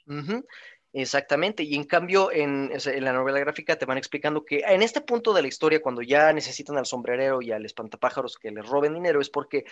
Exactamente, 0.94 1.62
y 1.62 1.74
en 1.74 1.84
cambio 1.84 2.30
en, 2.30 2.70
la 3.00 3.14
novela 3.14 3.38
gráfica 3.38 3.76
te 3.76 3.86
van 3.86 3.96
explicando 3.96 4.44
que 4.44 4.58
en 4.58 4.82
este 4.82 5.00
punto 5.00 5.32
de 5.32 5.40
la 5.40 5.48
historia, 5.48 5.80
cuando 5.80 6.02
ya 6.02 6.30
necesitan 6.34 6.76
al 6.76 6.84
sombrerero 6.84 7.40
y 7.40 7.50
al 7.50 7.64
espantapájaros 7.64 8.36
que 8.36 8.50
les 8.50 8.66
roben 8.66 8.92
dinero, 8.92 9.22
es 9.22 9.30
porque 9.30 9.64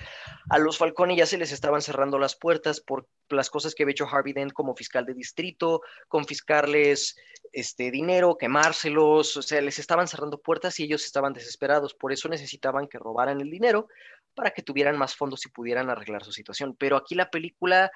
a 0.49 0.59
los 0.59 0.79
Falcone 0.79 1.15
ya 1.15 1.27
se 1.27 1.37
les 1.37 1.53
estaban 1.53 1.83
cerrando 1.83 2.19
las 2.19 2.37
puertas 2.37 2.81
por 2.81 3.07
las 3.29 3.51
cosas 3.51 3.75
que 3.75 3.83
había 3.83 3.93
hecho 3.93 4.09
Harvey 4.11 4.33
Dent 4.33 4.55
como 4.55 4.75
fiscal 4.75 5.05
de 5.05 5.13
distrito, 5.13 5.83
confiscarles 6.09 7.17
este 7.53 7.91
dinero, 7.91 8.39
quemárselos, 8.39 9.37
o 9.37 9.43
sea, 9.43 9.61
les 9.61 9.79
estaban 9.79 10.09
cerrando 10.09 10.39
puertas 10.39 10.81
y 10.81 10.85
ellos 10.85 11.05
estaban 11.05 11.35
desesperados, 11.35 11.93
por 11.93 12.13
eso 12.13 12.31
necesitaban 12.31 12.89
que 12.89 12.99
robaran 12.99 13.43
el 13.43 13.51
dinero 13.51 13.89
para 14.35 14.53
que 14.53 14.63
tuvieran 14.63 14.97
más 14.97 15.15
fondos 15.15 15.45
y 15.45 15.51
pudieran 15.51 15.91
arreglar 15.91 16.25
su 16.25 16.33
situación. 16.33 16.75
Pero 16.79 16.97
aquí 16.97 17.15
la 17.15 17.31
película 17.31 17.91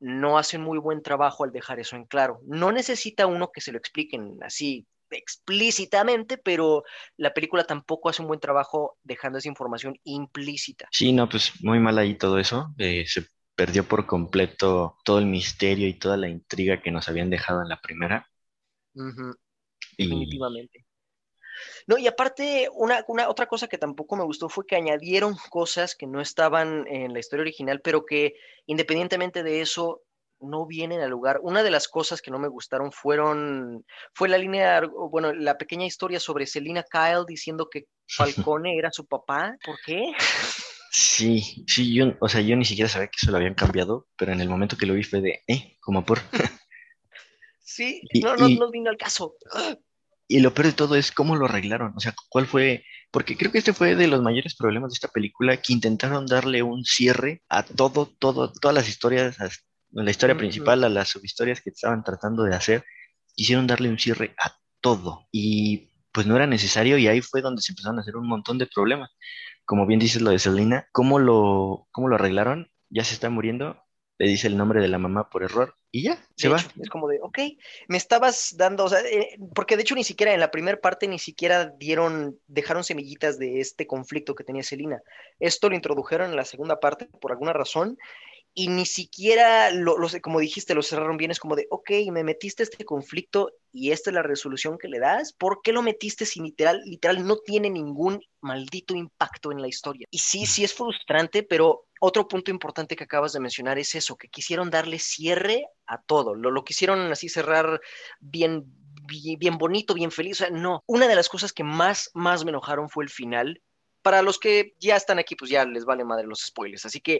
no 0.00 0.38
hace 0.38 0.56
un 0.56 0.64
muy 0.64 0.78
buen 0.78 1.02
trabajo 1.02 1.44
al 1.44 1.52
dejar 1.52 1.78
eso 1.78 1.96
en 1.96 2.04
claro. 2.04 2.40
No 2.44 2.72
necesita 2.72 3.26
uno 3.26 3.50
que 3.52 3.60
se 3.60 3.72
lo 3.72 3.78
expliquen 3.78 4.38
así 4.42 4.86
explícitamente, 5.10 6.38
pero 6.38 6.84
la 7.16 7.32
película 7.32 7.64
tampoco 7.64 8.08
hace 8.08 8.22
un 8.22 8.28
buen 8.28 8.40
trabajo 8.40 8.96
dejando 9.02 9.38
esa 9.38 9.48
información 9.48 9.98
implícita. 10.04 10.88
Sí, 10.90 11.12
no, 11.12 11.28
pues 11.28 11.52
muy 11.62 11.80
mal 11.80 11.98
ahí 11.98 12.16
todo 12.16 12.38
eso. 12.38 12.74
Eh, 12.78 13.04
se 13.06 13.26
perdió 13.54 13.84
por 13.84 14.06
completo 14.06 14.96
todo 15.04 15.18
el 15.18 15.26
misterio 15.26 15.88
y 15.88 15.98
toda 15.98 16.16
la 16.16 16.28
intriga 16.28 16.80
que 16.80 16.90
nos 16.90 17.08
habían 17.08 17.30
dejado 17.30 17.62
en 17.62 17.68
la 17.68 17.80
primera. 17.80 18.26
Definitivamente. 19.98 20.86
No, 21.86 21.98
y 21.98 22.06
aparte, 22.06 22.68
una, 22.74 23.04
una, 23.08 23.28
otra 23.28 23.46
cosa 23.46 23.68
que 23.68 23.78
tampoco 23.78 24.16
me 24.16 24.24
gustó 24.24 24.48
fue 24.48 24.66
que 24.66 24.76
añadieron 24.76 25.36
cosas 25.50 25.94
que 25.94 26.06
no 26.06 26.20
estaban 26.20 26.86
en 26.88 27.12
la 27.12 27.18
historia 27.18 27.42
original, 27.42 27.80
pero 27.82 28.04
que 28.04 28.34
independientemente 28.66 29.42
de 29.42 29.60
eso, 29.60 30.02
no 30.40 30.66
vienen 30.66 31.00
al 31.00 31.10
lugar. 31.10 31.40
Una 31.42 31.62
de 31.62 31.70
las 31.70 31.88
cosas 31.88 32.22
que 32.22 32.30
no 32.30 32.38
me 32.38 32.48
gustaron 32.48 32.92
fueron, 32.92 33.84
fue 34.14 34.28
la 34.28 34.38
línea, 34.38 34.82
bueno, 35.10 35.32
la 35.32 35.58
pequeña 35.58 35.86
historia 35.86 36.18
sobre 36.18 36.46
Selina 36.46 36.82
Kyle 36.82 37.24
diciendo 37.26 37.68
que 37.70 37.86
Falcone 38.08 38.76
era 38.76 38.90
su 38.90 39.06
papá. 39.06 39.56
¿Por 39.64 39.76
qué? 39.84 40.12
Sí, 40.90 41.64
sí, 41.68 41.94
yo, 41.94 42.14
o 42.20 42.28
sea, 42.28 42.40
yo 42.40 42.56
ni 42.56 42.64
siquiera 42.64 42.88
sabía 42.88 43.08
que 43.08 43.16
eso 43.20 43.30
lo 43.30 43.36
habían 43.36 43.54
cambiado, 43.54 44.08
pero 44.16 44.32
en 44.32 44.40
el 44.40 44.48
momento 44.48 44.76
que 44.76 44.86
lo 44.86 44.94
vi 44.94 45.04
fue 45.04 45.20
de, 45.20 45.42
eh, 45.46 45.76
como 45.80 46.04
por. 46.04 46.18
sí, 47.60 48.02
no, 48.22 48.34
no, 48.36 48.48
no 48.48 48.70
vino 48.70 48.90
al 48.90 48.96
caso. 48.96 49.36
Y 50.30 50.38
lo 50.38 50.54
peor 50.54 50.68
de 50.68 50.72
todo 50.74 50.94
es 50.94 51.10
cómo 51.10 51.34
lo 51.34 51.46
arreglaron. 51.46 51.92
O 51.96 52.00
sea, 52.00 52.14
cuál 52.28 52.46
fue. 52.46 52.84
Porque 53.10 53.36
creo 53.36 53.50
que 53.50 53.58
este 53.58 53.72
fue 53.72 53.96
de 53.96 54.06
los 54.06 54.22
mayores 54.22 54.54
problemas 54.54 54.92
de 54.92 54.94
esta 54.94 55.08
película, 55.08 55.56
que 55.56 55.72
intentaron 55.72 56.24
darle 56.24 56.62
un 56.62 56.84
cierre 56.84 57.42
a 57.48 57.64
todo, 57.64 58.06
todo, 58.06 58.52
todas 58.52 58.72
las 58.72 58.88
historias, 58.88 59.40
a 59.40 59.50
la 59.90 60.08
historia 60.08 60.36
principal, 60.36 60.84
a 60.84 60.88
las 60.88 61.08
subhistorias 61.08 61.60
que 61.60 61.70
estaban 61.70 62.04
tratando 62.04 62.44
de 62.44 62.54
hacer. 62.54 62.84
Quisieron 63.34 63.66
darle 63.66 63.88
un 63.88 63.98
cierre 63.98 64.36
a 64.38 64.54
todo. 64.80 65.26
Y 65.32 65.90
pues 66.12 66.28
no 66.28 66.36
era 66.36 66.46
necesario, 66.46 66.96
y 66.96 67.08
ahí 67.08 67.22
fue 67.22 67.42
donde 67.42 67.60
se 67.60 67.72
empezaron 67.72 67.98
a 67.98 68.02
hacer 68.02 68.16
un 68.16 68.28
montón 68.28 68.56
de 68.56 68.68
problemas. 68.68 69.10
Como 69.64 69.84
bien 69.84 69.98
dices 69.98 70.22
lo 70.22 70.30
de 70.30 70.38
Selina, 70.38 70.86
¿cómo 70.92 71.18
lo, 71.18 71.88
cómo 71.90 72.06
lo 72.06 72.14
arreglaron? 72.14 72.70
Ya 72.88 73.02
se 73.02 73.14
está 73.14 73.30
muriendo, 73.30 73.82
le 74.16 74.28
dice 74.28 74.46
el 74.46 74.56
nombre 74.56 74.80
de 74.80 74.88
la 74.88 74.98
mamá 74.98 75.28
por 75.28 75.42
error 75.42 75.74
y 75.92 76.02
ya, 76.04 76.24
se 76.36 76.48
va. 76.48 76.58
es 76.80 76.88
como 76.88 77.08
de, 77.08 77.18
ok, 77.20 77.38
me 77.88 77.96
estabas 77.96 78.54
dando, 78.56 78.84
o 78.84 78.88
sea, 78.88 79.00
eh, 79.00 79.38
porque 79.54 79.76
de 79.76 79.82
hecho 79.82 79.94
ni 79.94 80.04
siquiera 80.04 80.32
en 80.32 80.40
la 80.40 80.50
primera 80.50 80.80
parte 80.80 81.08
ni 81.08 81.18
siquiera 81.18 81.66
dieron, 81.66 82.38
dejaron 82.46 82.84
semillitas 82.84 83.38
de 83.38 83.60
este 83.60 83.86
conflicto 83.86 84.34
que 84.34 84.44
tenía 84.44 84.62
Selina. 84.62 85.02
Esto 85.40 85.68
lo 85.68 85.74
introdujeron 85.74 86.30
en 86.30 86.36
la 86.36 86.44
segunda 86.44 86.78
parte 86.78 87.06
por 87.20 87.32
alguna 87.32 87.52
razón 87.52 87.98
y 88.54 88.68
ni 88.68 88.84
siquiera, 88.84 89.70
lo, 89.70 89.96
como 90.22 90.40
dijiste, 90.40 90.74
lo 90.74 90.82
cerraron 90.82 91.16
bien, 91.16 91.30
es 91.30 91.38
como 91.38 91.54
de, 91.54 91.66
ok, 91.70 91.90
me 92.10 92.24
metiste 92.24 92.62
este 92.62 92.84
conflicto 92.84 93.52
y 93.72 93.92
esta 93.92 94.10
es 94.10 94.14
la 94.14 94.22
resolución 94.22 94.76
que 94.76 94.88
le 94.88 94.98
das, 94.98 95.32
¿por 95.32 95.60
qué 95.62 95.72
lo 95.72 95.82
metiste 95.82 96.26
si 96.26 96.40
literal, 96.40 96.82
literal 96.84 97.24
no 97.24 97.38
tiene 97.38 97.70
ningún 97.70 98.20
maldito 98.40 98.94
impacto 98.94 99.52
en 99.52 99.62
la 99.62 99.68
historia? 99.68 100.06
Y 100.10 100.18
sí, 100.18 100.46
sí 100.46 100.64
es 100.64 100.74
frustrante, 100.74 101.44
pero 101.44 101.86
otro 102.00 102.26
punto 102.26 102.50
importante 102.50 102.96
que 102.96 103.04
acabas 103.04 103.32
de 103.32 103.40
mencionar 103.40 103.78
es 103.78 103.94
eso, 103.94 104.16
que 104.16 104.28
quisieron 104.28 104.70
darle 104.70 104.98
cierre 104.98 105.66
a 105.86 106.02
todo, 106.02 106.34
lo, 106.34 106.50
lo 106.50 106.64
quisieron 106.64 107.00
así 107.12 107.28
cerrar 107.28 107.80
bien, 108.18 108.64
bien, 109.06 109.38
bien 109.38 109.58
bonito, 109.58 109.94
bien 109.94 110.10
feliz, 110.10 110.40
o 110.40 110.44
sea, 110.44 110.50
no, 110.50 110.82
una 110.86 111.06
de 111.06 111.14
las 111.14 111.28
cosas 111.28 111.52
que 111.52 111.62
más, 111.62 112.10
más 112.14 112.44
me 112.44 112.50
enojaron 112.50 112.88
fue 112.88 113.04
el 113.04 113.10
final, 113.10 113.62
para 114.02 114.22
los 114.22 114.38
que 114.38 114.74
ya 114.78 114.96
están 114.96 115.18
aquí, 115.18 115.36
pues 115.36 115.50
ya 115.50 115.64
les 115.64 115.84
vale 115.84 116.04
madre 116.04 116.26
los 116.26 116.40
spoilers. 116.40 116.86
Así 116.86 117.00
que. 117.00 117.18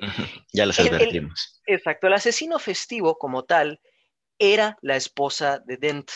ya 0.53 0.67
les 0.67 0.79
advertimos. 0.79 1.61
exacto. 1.67 2.07
El 2.07 2.15
asesino 2.15 2.59
festivo, 2.59 3.19
como 3.19 3.45
tal, 3.45 3.81
era 4.39 4.79
la 4.81 4.97
esposa 4.97 5.63
de 5.67 5.77
Dent. 5.77 6.11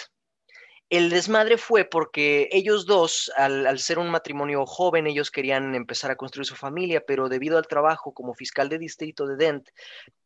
El 0.91 1.11
desmadre 1.11 1.57
fue 1.57 1.85
porque 1.85 2.49
ellos 2.53 2.87
dos, 2.87 3.33
al, 3.37 3.79
ser 3.79 3.99
un 3.99 4.11
matrimonio 4.11 4.65
joven, 4.67 5.07
ellos 5.07 5.31
querían 5.31 5.75
empezar 5.75 6.11
a 6.11 6.17
construir 6.17 6.47
su 6.47 6.55
familia, 6.55 7.03
pero 7.07 7.29
debido 7.29 7.59
al 7.59 7.67
trabajo 7.67 8.13
como 8.13 8.35
fiscal 8.35 8.69
de 8.69 8.79
distrito 8.79 9.27
de 9.27 9.37
Dent, 9.37 9.69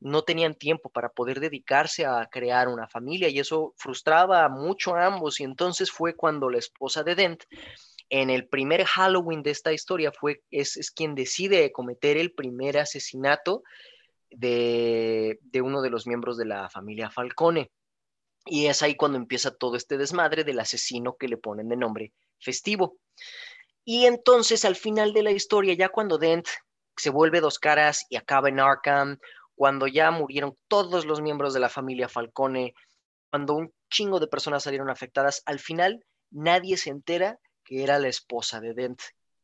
no 0.00 0.22
tenían 0.22 0.54
tiempo 0.54 0.90
para 0.90 1.08
poder 1.10 1.40
dedicarse 1.40 2.04
a 2.04 2.28
crear 2.30 2.68
una 2.68 2.88
familia 2.88 3.28
y 3.28 3.38
eso 3.38 3.72
frustraba 3.76 4.48
mucho 4.48 4.94
a 4.94 5.06
ambos. 5.06 5.40
Y 5.40 5.44
entonces 5.44 5.90
fue 5.90 6.14
cuando 6.14 6.50
la 6.50 6.58
esposa 6.58 7.02
de 7.02 7.14
Dent 7.14 7.44
en 8.10 8.30
el 8.30 8.48
primer 8.48 8.84
Halloween 8.84 9.42
de 9.42 9.50
esta 9.50 9.72
historia 9.72 10.12
fue, 10.12 10.42
es, 10.50 10.90
quien 10.94 11.14
decide 11.14 11.70
cometer 11.72 12.16
el 12.16 12.32
primer 12.32 12.78
asesinato 12.78 13.62
de, 14.30 15.38
uno 15.62 15.82
de 15.82 15.90
los 15.90 16.06
miembros 16.06 16.36
de 16.36 16.46
la 16.46 16.68
familia 16.70 17.10
Falcone. 17.10 17.70
Y 18.48 18.66
es 18.66 18.82
ahí 18.82 18.96
cuando 18.96 19.18
empieza 19.18 19.54
todo 19.54 19.76
este 19.76 19.98
desmadre 19.98 20.44
del 20.44 20.60
asesino 20.60 21.16
que 21.16 21.28
le 21.28 21.36
ponen 21.36 21.68
de 21.68 21.76
nombre 21.76 22.12
festivo. 22.38 22.98
Y 23.84 24.06
entonces 24.06 24.64
al 24.64 24.76
final 24.76 25.12
de 25.12 25.22
la 25.22 25.30
historia, 25.30 25.74
ya 25.74 25.88
cuando 25.88 26.18
Dent 26.18 26.46
se 26.96 27.10
vuelve 27.10 27.40
dos 27.40 27.58
caras 27.58 28.06
y 28.10 28.16
acaba 28.16 28.48
en 28.48 28.60
Arkham, 28.60 29.18
cuando 29.54 29.86
ya 29.86 30.10
murieron 30.10 30.56
todos 30.68 31.04
los 31.04 31.20
miembros 31.20 31.54
de 31.54 31.60
la 31.60 31.68
familia 31.68 32.08
Falcone, 32.08 32.74
cuando 33.30 33.54
un 33.54 33.72
chingo 33.90 34.20
de 34.20 34.26
personas 34.26 34.62
salieron 34.62 34.90
afectadas, 34.90 35.42
al 35.46 35.58
final 35.58 36.04
nadie 36.30 36.76
se 36.76 36.90
entera 36.90 37.38
que 37.64 37.82
era 37.82 37.98
la 37.98 38.08
esposa 38.08 38.60
de 38.60 38.74
Dent, 38.74 39.00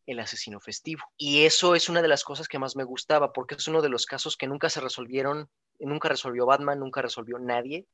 el 0.06 0.20
asesino 0.20 0.60
festivo. 0.60 1.02
Y 1.16 1.44
eso 1.44 1.74
es 1.74 1.88
una 1.88 2.02
de 2.02 2.08
las 2.08 2.24
cosas 2.24 2.48
que 2.48 2.58
más 2.58 2.76
me 2.76 2.84
gustaba, 2.84 3.32
porque 3.32 3.54
es 3.54 3.68
uno 3.68 3.82
de 3.82 3.88
los 3.88 4.06
casos 4.06 4.36
que 4.36 4.46
nunca 4.46 4.70
se 4.70 4.80
resolvieron, 4.80 5.48
nunca 5.80 6.08
resolvió 6.08 6.46
Batman, 6.46 6.78
nunca 6.78 7.02
resolvió 7.02 7.38
nadie. 7.38 7.86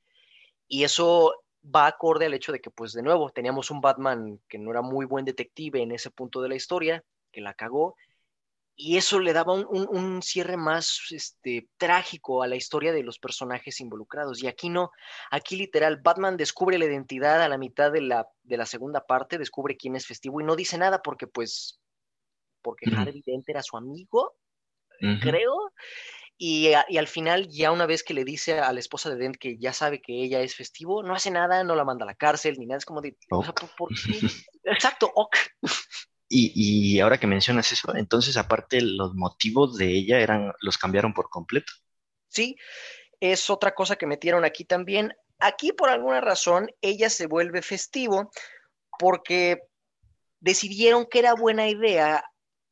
Y 0.70 0.84
eso 0.84 1.34
va 1.62 1.88
acorde 1.88 2.26
al 2.26 2.34
hecho 2.34 2.52
de 2.52 2.60
que, 2.60 2.70
pues 2.70 2.92
de 2.92 3.02
nuevo, 3.02 3.28
teníamos 3.30 3.72
un 3.72 3.80
Batman 3.80 4.40
que 4.48 4.56
no 4.56 4.70
era 4.70 4.82
muy 4.82 5.04
buen 5.04 5.24
detective 5.24 5.82
en 5.82 5.90
ese 5.90 6.12
punto 6.12 6.40
de 6.40 6.48
la 6.48 6.54
historia, 6.54 7.02
que 7.32 7.40
la 7.40 7.54
cagó, 7.54 7.96
y 8.76 8.96
eso 8.96 9.18
le 9.18 9.32
daba 9.32 9.52
un, 9.52 10.22
cierre 10.22 10.56
más 10.56 11.00
este, 11.10 11.68
trágico 11.76 12.44
a 12.44 12.46
la 12.46 12.54
historia 12.54 12.92
de 12.92 13.02
los 13.02 13.18
personajes 13.18 13.80
involucrados. 13.80 14.42
Y 14.42 14.46
aquí 14.46 14.68
no, 14.68 14.92
aquí 15.32 15.56
literal, 15.56 15.98
Batman 15.98 16.36
descubre 16.36 16.78
la 16.78 16.86
identidad 16.86 17.42
a 17.42 17.48
la 17.48 17.58
mitad 17.58 17.90
de 17.90 18.02
la, 18.02 18.28
de 18.44 18.56
la 18.56 18.64
segunda 18.64 19.04
parte, 19.04 19.38
descubre 19.38 19.76
quién 19.76 19.96
es 19.96 20.06
festivo 20.06 20.40
y 20.40 20.44
no 20.44 20.54
dice 20.54 20.78
nada 20.78 21.02
porque 21.02 21.26
pues, 21.26 21.80
porque 22.62 22.86
Harvey 22.94 23.22
Dent 23.26 23.48
era 23.48 23.62
su 23.62 23.76
amigo, 23.76 24.36
creo. 25.20 25.72
Y, 26.42 26.72
al 26.72 27.06
final, 27.06 27.48
ya 27.48 27.70
una 27.70 27.84
vez 27.84 28.02
que 28.02 28.14
le 28.14 28.24
dice 28.24 28.60
a 28.60 28.72
la 28.72 28.80
esposa 28.80 29.10
de 29.10 29.16
Dent 29.16 29.36
que 29.36 29.58
ya 29.58 29.74
sabe 29.74 30.00
que 30.00 30.24
ella 30.24 30.40
es 30.40 30.54
festivo, 30.54 31.02
no 31.02 31.14
hace 31.14 31.30
nada, 31.30 31.62
no 31.64 31.74
la 31.74 31.84
manda 31.84 32.04
a 32.04 32.06
la 32.06 32.14
cárcel 32.14 32.56
ni 32.58 32.64
nada, 32.64 32.78
es 32.78 32.86
como 32.86 33.02
de, 33.02 33.14
Exacto, 34.64 35.12
ok. 35.14 35.36
Y, 36.32 37.00
ahora 37.00 37.18
que 37.18 37.26
mencionas 37.26 37.72
eso, 37.72 37.92
entonces 37.96 38.36
aparte 38.36 38.80
los 38.80 39.14
motivos 39.14 39.76
de 39.76 39.88
ella 39.88 40.20
eran, 40.20 40.52
los 40.60 40.78
cambiaron 40.78 41.12
por 41.12 41.28
completo. 41.28 41.72
Sí, 42.28 42.56
es 43.18 43.50
otra 43.50 43.74
cosa 43.74 43.96
que 43.96 44.06
metieron 44.06 44.44
aquí 44.44 44.64
también. 44.64 45.12
Aquí 45.40 45.72
por 45.72 45.90
alguna 45.90 46.20
razón 46.20 46.70
ella 46.80 47.10
se 47.10 47.26
vuelve 47.26 47.62
festivo 47.62 48.30
porque 48.96 49.58
decidieron 50.38 51.04
que 51.04 51.18
era 51.18 51.34
buena 51.34 51.68
idea 51.68 52.24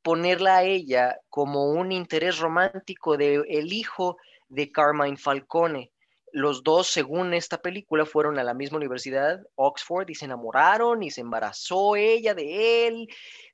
ponerla 0.08 0.56
a 0.56 0.62
ella 0.62 1.20
como 1.28 1.70
un 1.70 1.92
interés 1.92 2.38
romántico 2.38 3.18
de 3.18 3.44
el 3.46 3.74
hijo 3.74 4.16
de 4.48 4.72
Carmine 4.72 5.18
Falcone. 5.18 5.92
Los 6.32 6.64
dos, 6.64 6.86
según 6.86 7.34
esta 7.34 7.60
película, 7.60 8.06
fueron 8.06 8.38
a 8.38 8.42
la 8.42 8.54
misma 8.54 8.78
universidad, 8.78 9.42
Oxford, 9.54 10.08
y 10.08 10.14
se 10.14 10.24
enamoraron 10.24 11.02
y 11.02 11.10
se 11.10 11.20
embarazó 11.20 11.94
ella 11.94 12.34
de 12.34 12.86
él 12.86 13.08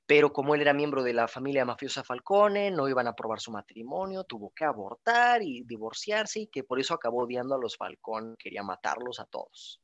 pero 0.07 0.33
como 0.33 0.55
él 0.55 0.61
era 0.61 0.73
miembro 0.73 1.03
de 1.03 1.13
la 1.13 1.27
familia 1.27 1.65
mafiosa 1.65 2.05
Falcone, 2.05 2.71
no 2.71 2.89
iban 2.89 3.09
a 3.09 3.11
aprobar 3.11 3.41
su 3.41 3.51
matrimonio, 3.51 4.23
tuvo 4.23 4.53
que 4.55 4.65
abortar 4.65 5.43
y 5.43 5.65
divorciarse 5.65 6.41
y 6.41 6.47
que 6.47 6.63
por 6.63 6.79
eso 6.79 6.95
acabó 6.95 7.25
odiando 7.25 7.57
a 7.57 7.59
los 7.59 7.77
Falcón, 7.77 8.37
quería 8.39 8.63
matarlos 8.63 9.19
a 9.19 9.25
todos. 9.25 9.81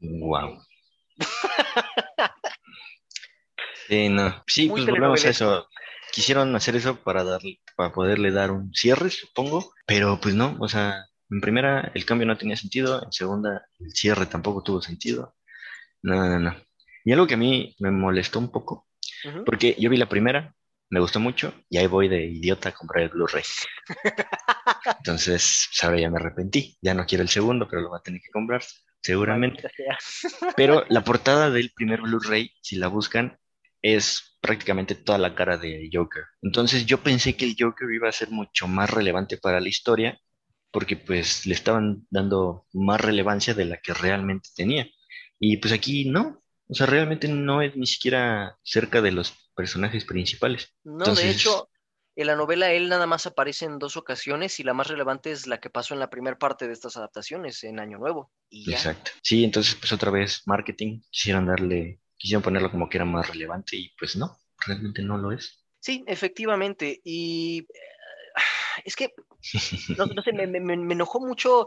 Wow. 0.00 0.58
sí, 3.88 4.08
no. 4.08 4.42
Sí, 4.46 4.70
pues 4.70 4.86
volvemos 4.86 5.24
a 5.24 5.30
eso. 5.30 5.68
Quisieron 6.12 6.54
hacer 6.56 6.76
eso 6.76 7.02
para 7.02 7.22
darle, 7.24 7.60
para 7.76 7.92
poderle 7.92 8.30
dar 8.30 8.50
un 8.50 8.72
cierre, 8.74 9.10
supongo, 9.10 9.72
pero 9.86 10.18
pues 10.20 10.34
no, 10.34 10.56
o 10.60 10.68
sea, 10.68 11.04
En 11.30 11.40
primera, 11.42 11.90
el 11.94 12.06
cambio 12.06 12.26
no 12.26 12.38
tenía 12.38 12.56
sentido. 12.56 13.02
En 13.04 13.12
segunda, 13.12 13.66
el 13.80 13.92
cierre 13.92 14.26
tampoco 14.26 14.62
tuvo 14.62 14.80
sentido. 14.82 15.36
No, 16.02 16.16
no, 16.28 16.38
no. 16.40 16.56
Y 17.04 17.12
algo 17.12 17.26
que 17.26 17.34
a 17.34 17.38
mí 17.38 17.74
me 17.80 17.90
molestó 17.92 18.38
un 18.40 18.50
poco, 18.52 18.88
Ujú. 19.24 19.44
porque 19.44 19.76
yo 19.78 19.90
vi 19.90 19.96
la 19.98 20.08
primera, 20.08 20.54
me 20.90 21.00
gustó 21.00 21.20
mucho, 21.20 21.54
y 21.70 21.78
ahí 21.78 21.86
voy 21.88 22.08
de 22.08 22.26
idiota 22.26 22.70
a 22.70 22.74
comprar 22.74 23.04
el 23.04 23.10
Blu-ray. 23.10 23.44
Entonces, 24.98 25.68
pues, 25.70 25.84
ahora 25.84 26.00
ya 26.00 26.10
me 26.10 26.18
arrepentí. 26.18 26.76
Ya 26.82 26.94
no 26.94 27.06
quiero 27.06 27.22
el 27.22 27.28
segundo, 27.28 27.66
pero 27.68 27.82
lo 27.82 27.90
voy 27.90 27.98
a 27.98 28.02
tener 28.02 28.20
que 28.20 28.30
comprar, 28.30 28.62
seguramente. 29.00 29.70
Pero 30.56 30.84
la 30.88 31.02
portada 31.04 31.50
del 31.50 31.72
primer 31.74 32.02
Blu-ray, 32.02 32.52
si 32.60 32.76
la 32.76 32.88
buscan, 32.88 33.38
es 33.82 34.38
prácticamente 34.40 34.94
toda 34.94 35.18
la 35.18 35.34
cara 35.34 35.56
de 35.56 35.88
Joker. 35.92 36.24
Entonces 36.42 36.86
yo 36.86 37.02
pensé 37.02 37.36
que 37.36 37.44
el 37.44 37.56
Joker 37.58 37.88
iba 37.92 38.08
a 38.08 38.12
ser 38.12 38.30
mucho 38.30 38.68
más 38.68 38.90
relevante 38.90 39.36
para 39.38 39.60
la 39.60 39.68
historia, 39.68 40.18
porque 40.70 40.96
pues 40.96 41.46
le 41.46 41.54
estaban 41.54 42.06
dando 42.10 42.66
más 42.72 43.00
relevancia 43.00 43.54
de 43.54 43.64
la 43.64 43.78
que 43.78 43.94
realmente 43.94 44.50
tenía. 44.54 44.86
Y 45.40 45.56
pues 45.58 45.72
aquí 45.72 46.08
no, 46.10 46.42
o 46.68 46.74
sea, 46.74 46.86
realmente 46.86 47.28
no 47.28 47.62
es 47.62 47.76
ni 47.76 47.86
siquiera 47.86 48.56
cerca 48.62 49.00
de 49.00 49.12
los 49.12 49.34
personajes 49.54 50.04
principales. 50.04 50.74
No, 50.84 50.98
Entonces- 50.98 51.24
de 51.24 51.30
hecho, 51.32 51.70
en 52.16 52.26
la 52.26 52.34
novela 52.34 52.72
él 52.72 52.88
nada 52.88 53.06
más 53.06 53.26
aparece 53.26 53.64
en 53.64 53.78
dos 53.78 53.96
ocasiones 53.96 54.58
y 54.58 54.64
la 54.64 54.74
más 54.74 54.88
relevante 54.88 55.30
es 55.30 55.46
la 55.46 55.60
que 55.60 55.70
pasó 55.70 55.94
en 55.94 56.00
la 56.00 56.10
primera 56.10 56.36
parte 56.36 56.66
de 56.66 56.72
estas 56.72 56.96
adaptaciones, 56.96 57.62
en 57.62 57.78
Año 57.78 57.98
Nuevo. 57.98 58.32
Y 58.50 58.68
ya. 58.70 58.76
Exacto. 58.76 59.12
Sí, 59.22 59.44
entonces 59.44 59.76
pues 59.76 59.92
otra 59.92 60.10
vez 60.10 60.42
marketing, 60.46 61.00
quisieron 61.10 61.46
darle, 61.46 62.00
quisieron 62.18 62.42
ponerlo 62.42 62.70
como 62.70 62.88
que 62.88 62.98
era 62.98 63.04
más 63.06 63.28
relevante 63.28 63.76
y 63.76 63.90
pues 63.98 64.16
no, 64.16 64.38
realmente 64.66 65.02
no 65.02 65.18
lo 65.18 65.32
es. 65.32 65.64
Sí, 65.80 66.04
efectivamente. 66.06 67.00
Y 67.04 67.60
eh, 67.72 67.78
es 68.84 68.96
que, 68.96 69.14
no, 69.96 70.06
no 70.06 70.22
sé, 70.22 70.32
me, 70.32 70.46
me- 70.46 70.60
me- 70.60 70.76
me 70.76 70.94
enojó 70.94 71.20
mucho. 71.20 71.66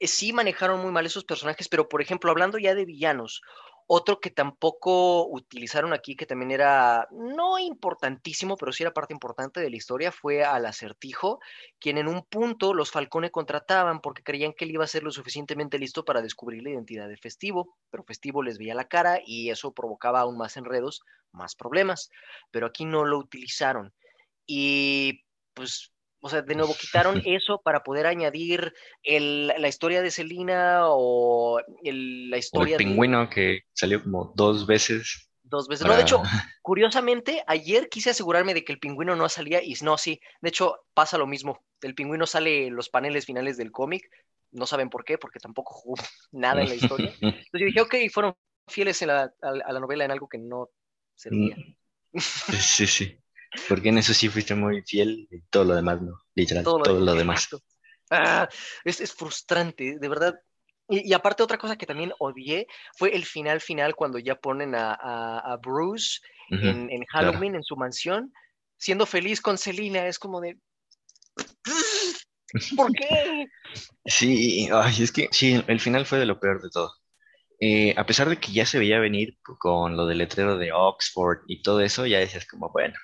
eh, 0.00 0.08
sí 0.08 0.32
manejaron 0.34 0.80
muy 0.82 0.92
mal 0.92 1.06
esos 1.06 1.24
personajes, 1.24 1.68
pero 1.68 1.88
por 1.88 2.02
ejemplo, 2.02 2.30
hablando 2.30 2.58
ya 2.58 2.74
de 2.74 2.86
villanos, 2.86 3.42
otro 3.86 4.20
que 4.20 4.30
tampoco 4.30 5.26
utilizaron 5.28 5.92
aquí, 5.92 6.16
que 6.16 6.26
también 6.26 6.50
era 6.50 7.08
no 7.10 7.58
importantísimo, 7.58 8.56
pero 8.56 8.72
sí 8.72 8.82
era 8.82 8.92
parte 8.92 9.12
importante 9.12 9.60
de 9.60 9.70
la 9.70 9.76
historia, 9.76 10.12
fue 10.12 10.44
al 10.44 10.66
acertijo, 10.66 11.40
quien 11.78 11.98
en 11.98 12.08
un 12.08 12.24
punto 12.24 12.74
los 12.74 12.90
Falcone 12.90 13.30
contrataban 13.30 14.00
porque 14.00 14.22
creían 14.22 14.52
que 14.52 14.64
él 14.64 14.72
iba 14.72 14.84
a 14.84 14.88
ser 14.88 15.02
lo 15.02 15.10
suficientemente 15.10 15.78
listo 15.78 16.04
para 16.04 16.22
descubrir 16.22 16.62
la 16.62 16.70
identidad 16.70 17.08
de 17.08 17.16
Festivo, 17.16 17.76
pero 17.90 18.04
Festivo 18.04 18.42
les 18.42 18.58
veía 18.58 18.74
la 18.74 18.88
cara 18.88 19.20
y 19.24 19.50
eso 19.50 19.72
provocaba 19.72 20.20
aún 20.20 20.36
más 20.36 20.56
enredos, 20.56 21.02
más 21.32 21.54
problemas, 21.54 22.10
pero 22.50 22.66
aquí 22.66 22.84
no 22.84 23.04
lo 23.04 23.18
utilizaron. 23.18 23.92
Y 24.46 25.24
pues, 25.54 25.91
o 26.22 26.28
sea, 26.28 26.40
de 26.42 26.54
nuevo 26.54 26.74
quitaron 26.74 27.20
eso 27.26 27.60
para 27.62 27.82
poder 27.82 28.06
añadir 28.06 28.72
el- 29.02 29.48
la 29.48 29.68
historia 29.68 30.00
de 30.02 30.10
Selina 30.10 30.82
o 30.84 31.60
el- 31.84 32.30
la 32.30 32.36
O 32.36 32.38
el 32.38 32.40
historia 32.40 32.78
de 32.78 32.84
pingüino 32.84 33.28
que 33.28 33.60
salió 33.72 34.02
como 34.02 34.32
dos 34.36 34.66
veces. 34.66 35.28
dos 35.42 35.68
veces. 35.68 35.86
No, 35.86 35.94
de 35.94 36.02
hecho, 36.02 36.22
curiosamente, 36.62 37.42
ayer 37.46 37.88
quise 37.88 38.10
asegurarme 38.10 38.54
de 38.54 38.64
que 38.64 38.72
el 38.72 38.78
pingüino 38.78 39.16
no 39.16 39.28
salía 39.28 39.62
y 39.62 39.74
no, 39.82 39.98
sí. 39.98 40.20
De 40.40 40.48
hecho, 40.48 40.76
pasa 40.94 41.18
lo 41.18 41.26
mismo. 41.26 41.62
El 41.80 41.94
pingüino 41.94 42.26
sale 42.26 42.68
en 42.68 42.76
los 42.76 42.88
paneles 42.88 43.26
finales 43.26 43.56
del 43.56 43.72
cómic. 43.72 44.08
No 44.52 44.66
saben 44.66 44.90
por 44.90 45.04
qué, 45.04 45.18
porque 45.18 45.40
tampoco 45.40 45.74
jugó 45.74 45.96
nada 46.32 46.62
en 46.62 46.68
la 46.68 46.74
historia. 46.74 47.10
Entonces 47.10 47.50
yo 47.52 47.66
dije, 47.66 47.80
ok, 47.80 47.94
fueron 48.12 48.34
fieles 48.68 49.02
en 49.02 49.08
la- 49.08 49.34
a, 49.42 49.48
a 49.48 49.72
la 49.72 49.80
novela 49.80 50.04
en 50.04 50.12
algo 50.12 50.28
que 50.28 50.38
no 50.38 50.68
servía. 51.14 51.56
Sí, 52.14 52.86
sí. 52.86 53.18
Porque 53.68 53.90
en 53.90 53.98
eso 53.98 54.14
sí 54.14 54.28
fuiste 54.28 54.54
muy 54.54 54.82
fiel 54.82 55.28
y 55.30 55.40
todo 55.50 55.64
lo 55.64 55.74
demás 55.74 56.00
no. 56.00 56.12
Literal, 56.34 56.64
todo 56.64 56.82
todo, 56.82 57.00
lo, 57.00 57.14
demás. 57.14 57.48
Ah, 58.10 58.48
es, 58.84 59.00
es 59.00 59.12
frustrante, 59.12 59.98
de 59.98 60.08
verdad. 60.08 60.34
Y, 60.88 61.08
y 61.10 61.12
aparte 61.14 61.42
otra 61.42 61.58
cosa 61.58 61.76
que 61.76 61.86
también 61.86 62.12
odié 62.18 62.66
fue 62.96 63.14
el 63.14 63.24
final 63.24 63.60
final 63.60 63.94
cuando 63.94 64.18
ya 64.18 64.34
ponen 64.34 64.74
a, 64.74 64.92
a- 64.92 65.52
a 65.52 65.56
Bruce 65.56 66.20
Ujú. 66.50 66.66
en, 66.66 66.90
en 66.90 67.04
Halloween 67.06 67.54
en 67.54 67.62
su 67.62 67.76
mansión, 67.76 68.32
siendo 68.76 69.06
feliz 69.06 69.40
con 69.40 69.56
Selina, 69.58 70.06
es 70.06 70.18
como 70.18 70.40
de... 70.40 70.58
¿Por 72.76 72.92
qué? 72.92 73.46
Sí, 74.04 74.68
ay, 74.72 74.94
es 75.02 75.12
que 75.12 75.28
sí, 75.30 75.62
el 75.66 75.80
final 75.80 76.04
fue 76.04 76.18
de 76.18 76.26
lo 76.26 76.38
peor 76.40 76.60
de 76.60 76.68
todo. 76.70 76.92
Eh, 77.60 77.94
a 77.96 78.04
pesar 78.04 78.28
de 78.28 78.38
que 78.38 78.52
ya 78.52 78.66
se 78.66 78.78
veía 78.78 78.98
venir 78.98 79.38
con 79.42 79.96
lo 79.96 80.06
del 80.06 80.18
letrero 80.18 80.58
de 80.58 80.72
Oxford 80.72 81.38
y 81.46 81.62
todo 81.62 81.80
eso, 81.80 82.04
ya 82.06 82.18
decías 82.18 82.46
como, 82.46 82.70
bueno, 82.70 82.94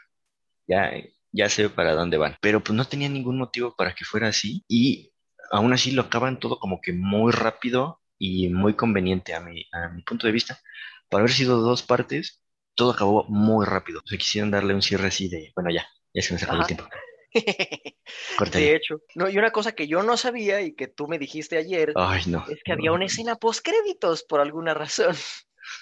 ya, 0.68 0.92
ya 1.32 1.48
sé 1.48 1.68
para 1.70 1.94
dónde 1.94 2.18
van. 2.18 2.36
Pero 2.40 2.62
pues 2.62 2.76
no 2.76 2.84
tenía 2.84 3.08
ningún 3.08 3.38
motivo 3.38 3.74
para 3.76 3.94
que 3.94 4.04
fuera 4.04 4.28
así 4.28 4.64
y 4.68 5.12
aún 5.50 5.72
así 5.72 5.90
lo 5.92 6.02
acaban 6.02 6.38
todo 6.38 6.58
como 6.58 6.80
que 6.80 6.92
muy 6.92 7.32
rápido 7.32 8.00
y 8.18 8.48
muy 8.48 8.74
conveniente 8.74 9.34
a 9.34 9.40
mi, 9.40 9.64
a 9.72 9.88
mi 9.88 10.02
punto 10.02 10.26
de 10.26 10.32
vista. 10.32 10.60
Para 11.08 11.22
haber 11.22 11.32
sido 11.32 11.58
dos 11.60 11.82
partes, 11.82 12.42
todo 12.74 12.92
acabó 12.92 13.24
muy 13.24 13.66
rápido. 13.66 14.00
O 14.04 14.06
sea, 14.06 14.18
quisieron 14.18 14.50
darle 14.50 14.74
un 14.74 14.82
cierre 14.82 15.08
así 15.08 15.28
de, 15.28 15.52
bueno, 15.56 15.70
ya, 15.70 15.86
ya 16.14 16.22
se 16.22 16.34
me 16.34 16.40
acabó 16.40 16.60
el 16.60 16.66
tiempo. 16.66 16.84
De 18.52 18.74
hecho, 18.74 19.02
no, 19.14 19.28
y 19.28 19.36
una 19.36 19.50
cosa 19.50 19.72
que 19.72 19.86
yo 19.86 20.02
no 20.02 20.16
sabía 20.16 20.62
y 20.62 20.74
que 20.74 20.88
tú 20.88 21.08
me 21.08 21.18
dijiste 21.18 21.58
ayer 21.58 21.92
Ay, 21.94 22.22
no. 22.26 22.44
es 22.48 22.60
que 22.64 22.72
había 22.72 22.90
no. 22.90 22.96
una 22.96 23.06
escena 23.06 23.36
post 23.36 23.64
créditos 23.64 24.22
por 24.22 24.40
alguna 24.40 24.74
razón. 24.74 25.14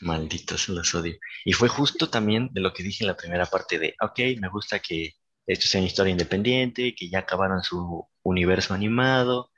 Malditos, 0.00 0.68
los 0.68 0.94
odio. 0.94 1.16
Y 1.44 1.52
fue 1.52 1.68
justo 1.68 2.08
también 2.10 2.50
de 2.52 2.60
lo 2.60 2.72
que 2.72 2.82
dije 2.82 3.04
en 3.04 3.08
la 3.08 3.16
primera 3.16 3.46
parte 3.46 3.78
de, 3.78 3.94
ok, 4.00 4.18
me 4.40 4.48
gusta 4.48 4.78
que 4.80 5.14
esto 5.46 5.66
sea 5.66 5.80
una 5.80 5.88
historia 5.88 6.12
independiente, 6.12 6.94
que 6.94 7.08
ya 7.08 7.20
acabaron 7.20 7.62
su 7.62 8.08
universo 8.22 8.74
animado, 8.74 9.50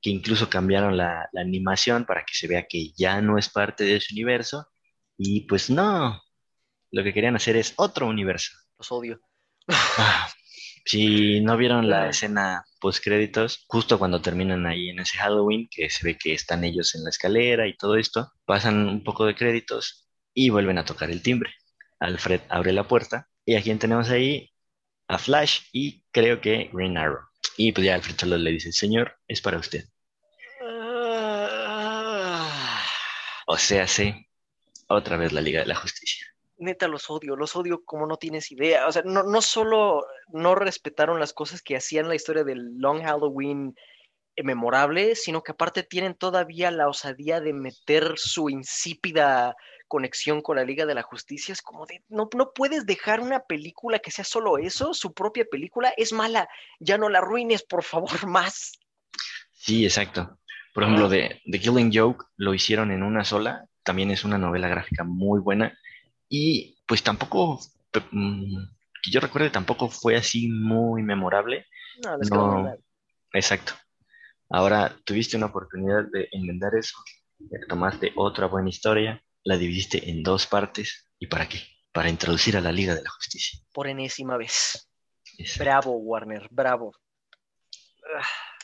que 0.00 0.10
incluso 0.10 0.48
cambiaron 0.48 0.96
la, 0.96 1.28
la 1.32 1.40
animación 1.40 2.04
para 2.06 2.24
que 2.24 2.34
se 2.34 2.48
vea 2.48 2.66
que 2.68 2.92
ya 2.96 3.20
no 3.20 3.38
es 3.38 3.48
parte 3.48 3.84
de 3.84 3.96
ese 3.96 4.14
universo. 4.14 4.68
Y 5.16 5.42
pues 5.42 5.70
no, 5.70 6.20
lo 6.90 7.02
que 7.04 7.12
querían 7.12 7.36
hacer 7.36 7.56
es 7.56 7.74
otro 7.76 8.06
universo. 8.06 8.52
Los 8.78 8.90
odio. 8.92 9.20
Ah, 9.68 10.28
si 10.84 11.40
no 11.40 11.56
vieron 11.56 11.88
la 11.88 12.10
escena 12.10 12.64
post 12.80 13.02
créditos, 13.02 13.64
justo 13.68 13.98
cuando 13.98 14.20
terminan 14.22 14.66
ahí 14.66 14.90
en 14.90 14.98
ese 15.00 15.18
Halloween, 15.18 15.68
que 15.70 15.90
se 15.90 16.04
ve 16.06 16.18
que 16.18 16.34
están 16.34 16.64
ellos 16.64 16.94
en 16.94 17.04
la 17.04 17.10
escalera 17.10 17.66
y 17.66 17.76
todo 17.76 17.96
esto, 17.96 18.32
pasan 18.44 18.88
un 18.88 19.02
poco 19.04 19.24
de 19.26 19.34
créditos 19.34 20.08
y 20.34 20.50
vuelven 20.50 20.78
a 20.78 20.84
tocar 20.84 21.10
el 21.10 21.22
timbre. 21.22 21.52
Alfred 22.00 22.40
abre 22.48 22.72
la 22.72 22.86
puerta 22.88 23.28
y 23.44 23.54
a 23.56 23.62
quien 23.62 23.78
tenemos 23.78 24.10
ahí, 24.10 24.52
a 25.08 25.18
Flash 25.18 25.60
y 25.72 26.04
creo 26.12 26.40
que 26.40 26.70
Green 26.72 26.98
Arrow. 26.98 27.24
Y 27.56 27.72
pues 27.72 27.86
ya 27.86 27.94
Alfred 27.94 28.16
solo 28.18 28.36
le 28.38 28.50
dice, 28.50 28.72
señor, 28.72 29.16
es 29.28 29.40
para 29.40 29.58
usted. 29.58 29.84
Ah, 30.62 32.50
O 33.46 33.56
sea, 33.58 33.86
sí, 33.86 34.14
otra 34.88 35.16
vez 35.16 35.32
la 35.32 35.40
Liga 35.40 35.60
de 35.60 35.66
la 35.66 35.76
Justicia. 35.76 36.26
Neta 36.64 36.88
los 36.88 37.10
odio, 37.10 37.36
los 37.36 37.54
odio 37.56 37.84
como 37.84 38.06
no 38.06 38.16
tienes 38.16 38.50
idea. 38.50 38.86
O 38.86 38.92
sea, 38.92 39.02
no, 39.04 39.22
no 39.22 39.40
solo 39.40 40.04
no 40.28 40.54
respetaron 40.54 41.20
las 41.20 41.32
cosas 41.32 41.62
que 41.62 41.76
hacían 41.76 42.08
la 42.08 42.14
historia 42.14 42.44
del 42.44 42.76
Long 42.78 43.02
Halloween 43.02 43.74
memorable, 44.42 45.14
sino 45.14 45.42
que 45.42 45.52
aparte 45.52 45.84
tienen 45.84 46.14
todavía 46.14 46.70
la 46.70 46.88
osadía 46.88 47.40
de 47.40 47.52
meter 47.52 48.14
su 48.16 48.50
insípida 48.50 49.54
conexión 49.86 50.42
con 50.42 50.56
la 50.56 50.64
Liga 50.64 50.86
de 50.86 50.94
la 50.94 51.02
Justicia. 51.02 51.52
Es 51.52 51.62
como 51.62 51.86
de, 51.86 52.02
no, 52.08 52.28
no 52.36 52.52
puedes 52.52 52.86
dejar 52.86 53.20
una 53.20 53.40
película 53.40 54.00
que 54.00 54.10
sea 54.10 54.24
solo 54.24 54.58
eso, 54.58 54.94
su 54.94 55.14
propia 55.14 55.44
película 55.44 55.92
es 55.96 56.12
mala, 56.12 56.48
ya 56.80 56.98
no 56.98 57.08
la 57.08 57.18
arruines, 57.18 57.62
por 57.62 57.84
favor, 57.84 58.08
más. 58.26 58.72
Sí, 59.52 59.84
exacto. 59.84 60.38
Por 60.72 60.82
ejemplo, 60.82 61.08
de 61.08 61.40
The 61.48 61.60
Killing 61.60 61.92
Joke 61.94 62.24
lo 62.36 62.52
hicieron 62.52 62.90
en 62.90 63.04
una 63.04 63.24
sola. 63.24 63.66
También 63.84 64.10
es 64.10 64.24
una 64.24 64.38
novela 64.38 64.66
gráfica 64.66 65.04
muy 65.04 65.40
buena. 65.40 65.78
Y 66.36 66.82
pues 66.84 67.04
tampoco, 67.04 67.60
mm, 68.10 68.64
que 69.04 69.10
yo 69.12 69.20
recuerde, 69.20 69.50
tampoco 69.50 69.88
fue 69.88 70.16
así 70.16 70.48
muy 70.48 71.00
memorable. 71.04 71.66
No, 72.28 72.64
les 72.64 72.80
exacto. 73.32 73.74
Ahora 74.50 74.96
tuviste 75.04 75.36
una 75.36 75.46
oportunidad 75.46 76.02
de 76.10 76.28
enmendar 76.32 76.74
eso, 76.74 76.96
tomaste 77.68 78.12
otra 78.16 78.48
buena 78.48 78.68
historia, 78.68 79.22
la 79.44 79.56
dividiste 79.56 80.10
en 80.10 80.24
dos 80.24 80.48
partes. 80.48 81.08
¿Y 81.20 81.28
para 81.28 81.48
qué? 81.48 81.60
Para 81.92 82.08
introducir 82.08 82.56
a 82.56 82.60
la 82.60 82.72
Liga 82.72 82.96
de 82.96 83.04
la 83.04 83.10
Justicia. 83.10 83.60
por 83.72 83.86
enésima 83.86 84.36
vez. 84.36 84.90
Exacto. 85.38 85.62
Bravo, 85.62 85.96
Warner, 85.98 86.48
bravo. 86.50 86.96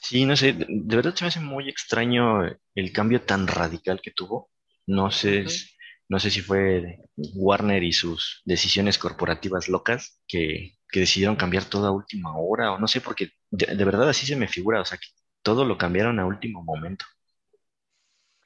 Sí, 0.02 0.24
no 0.24 0.36
sé, 0.36 0.54
de, 0.54 0.96
verdad 0.96 1.14
se 1.14 1.22
me 1.22 1.28
hace 1.28 1.40
muy 1.40 1.68
extraño 1.68 2.42
el 2.74 2.92
cambio 2.92 3.22
tan 3.22 3.46
radical 3.46 4.00
que 4.02 4.10
tuvo. 4.10 4.50
No 4.88 5.12
sé. 5.12 5.46
No 6.10 6.18
sé 6.18 6.28
si 6.28 6.40
fue 6.40 6.98
Warner 7.16 7.84
y 7.84 7.92
sus 7.92 8.42
decisiones 8.44 8.98
corporativas 8.98 9.68
locas 9.68 10.20
que, 10.26 10.76
que 10.90 11.00
decidieron 11.00 11.36
cambiar 11.36 11.64
todo 11.64 11.86
a 11.86 11.92
última 11.92 12.36
hora, 12.36 12.72
o 12.72 12.80
no 12.80 12.88
sé, 12.88 13.00
porque 13.00 13.30
de, 13.48 13.76
de 13.76 13.84
verdad 13.84 14.08
así 14.08 14.26
se 14.26 14.34
me 14.34 14.48
figura, 14.48 14.80
o 14.80 14.84
sea, 14.84 14.98
que 14.98 15.06
todo 15.40 15.64
lo 15.64 15.78
cambiaron 15.78 16.18
a 16.18 16.26
último 16.26 16.64
momento. 16.64 17.04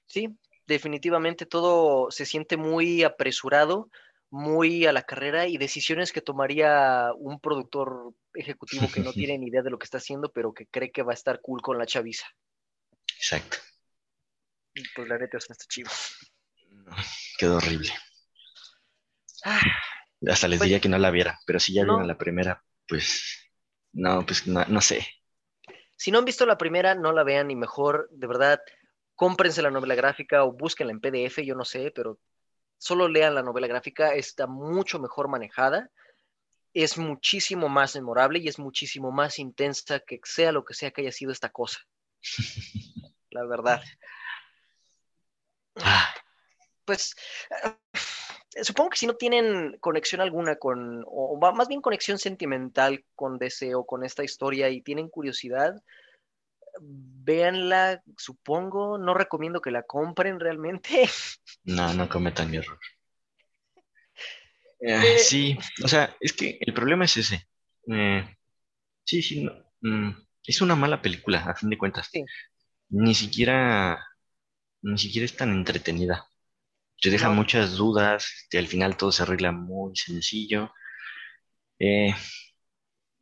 Sí, 0.05 0.29
definitivamente 0.67 1.47
todo 1.47 2.11
se 2.11 2.27
siente 2.27 2.59
muy 2.59 3.03
apresurado, 3.03 3.89
muy 4.29 4.85
a 4.85 4.93
la 4.93 5.03
carrera 5.03 5.47
y 5.47 5.57
decisiones 5.57 6.13
que 6.13 6.21
tomaría 6.21 7.13
un 7.17 7.41
productor 7.41 8.13
ejecutivo 8.35 8.89
que 8.93 9.01
no 9.01 9.13
tiene 9.15 9.39
ni 9.39 9.47
idea 9.47 9.63
de 9.63 9.71
lo 9.71 9.79
que 9.79 9.85
está 9.85 9.97
haciendo, 9.97 10.31
pero 10.31 10.53
que 10.53 10.67
cree 10.67 10.93
que 10.93 11.03
va 11.03 11.13
a 11.13 11.15
estar 11.15 11.41
cool 11.41 11.63
con 11.63 11.79
la 11.79 11.87
chaviza. 11.87 12.27
Exacto. 13.17 13.57
Pues 14.95 15.09
la 15.09 15.17
neta 15.17 15.39
está 15.39 15.55
chido. 15.67 15.91
Quedó 17.39 17.57
horrible. 17.57 17.91
Ah, 19.45 19.61
Hasta 20.29 20.49
les 20.49 20.59
Pues- 20.59 20.69
diría 20.69 20.81
que 20.81 20.89
no 20.89 20.99
la 20.99 21.11
viera, 21.11 21.39
pero 21.47 21.61
si 21.61 21.75
ya 21.75 21.83
No. 21.85 21.93
vieron 21.95 22.09
la 22.09 22.17
primera, 22.17 22.65
pues 22.89 23.51
no, 23.93 24.25
pues 24.25 24.47
no, 24.47 24.65
no 24.67 24.81
sé. 24.81 25.07
Si 25.97 26.11
no 26.11 26.19
han 26.19 26.25
visto 26.25 26.47
la 26.47 26.57
primera, 26.59 26.95
no 26.95 27.13
la 27.13 27.23
vean 27.25 27.51
y 27.51 27.57
mejor, 27.57 28.09
de 28.11 28.27
verdad, 28.27 28.61
cómprense 29.15 29.63
la 29.63 29.71
novela 29.71 29.95
gráfica 29.95 30.45
o 30.45 30.53
búsquenla 30.53 30.93
en 30.93 31.01
PDF, 31.01 31.45
yo 31.45 31.55
no 31.55 31.65
sé, 31.65 31.93
pero 31.95 32.19
solo 32.79 33.07
lean 33.09 33.35
la 33.35 33.43
novela 33.43 33.67
gráfica, 33.67 34.15
está 34.15 34.47
mucho 34.47 34.99
mejor 34.99 35.29
manejada, 35.29 35.91
es 36.73 36.99
muchísimo 36.99 37.69
más 37.69 37.95
memorable 37.95 38.41
y 38.41 38.49
es 38.49 38.59
muchísimo 38.59 39.13
más 39.13 39.39
intensa 39.39 40.01
que 40.01 40.19
sea 40.25 40.51
lo 40.53 40.65
que 40.65 40.75
sea 40.75 40.91
que 40.91 41.03
haya 41.03 41.13
sido 41.13 41.31
esta 41.33 41.51
cosa. 41.51 41.79
La 43.31 43.45
verdad. 43.47 43.83
Ah, 46.87 46.87
Pues 46.87 47.15
eh, 48.55 48.65
supongo 48.65 48.91
que 48.91 48.99
si 48.99 49.07
no 49.07 49.15
tienen 49.17 49.77
conexión 49.81 50.21
alguna 50.21 50.57
con, 50.57 51.03
o 51.07 51.39
más 51.55 51.69
bien 51.69 51.81
conexión 51.81 52.19
sentimental 52.19 53.05
con 53.15 53.39
DC 53.39 53.75
o 53.75 53.87
con 53.87 54.05
esta 54.05 54.25
historia 54.25 54.69
y 54.71 54.83
tienen 54.83 55.09
curiosidad, 55.09 55.83
véanla, 56.81 58.03
supongo, 58.17 58.99
no 58.99 59.15
recomiendo 59.15 59.61
que 59.61 59.71
la 59.71 59.83
compren 59.83 60.41
realmente. 60.41 61.09
no, 61.65 61.93
no 61.95 62.09
cometan 62.09 62.51
mi 62.51 62.59
error. 62.59 62.79
Eh, 64.81 65.17
Eh, 65.17 65.19
sí, 65.19 65.59
o 65.83 65.89
sea, 65.89 66.15
es 66.21 66.33
que 66.33 66.59
el 66.61 66.75
problema 66.75 67.05
es 67.05 67.17
ese. 67.17 67.47
Eh, 67.89 68.25
sí, 69.05 69.23
sí, 69.23 69.45
no, 69.45 69.53
mm, 69.83 70.11
es 70.47 70.61
una 70.63 70.77
mala 70.77 71.01
película, 71.03 71.41
a 71.45 71.55
fin 71.55 71.71
de 71.71 71.79
cuentas. 71.79 72.11
Sí. 72.13 72.25
Ni 72.91 73.15
siquiera, 73.15 74.05
ni 74.83 74.99
siquiera 74.99 75.27
es 75.27 75.37
tan 75.37 75.53
entretenida. 75.53 76.27
Te 77.01 77.11
deja 77.11 77.29
No. 77.29 77.35
muchas 77.35 77.77
dudas, 77.77 78.27
este, 78.43 78.59
al 78.59 78.67
final 78.67 78.97
todo 78.97 79.13
se 79.13 79.23
arregla 79.23 79.53
muy 79.53 79.95
sencillo. 79.97 80.73
Eh, 81.79 82.15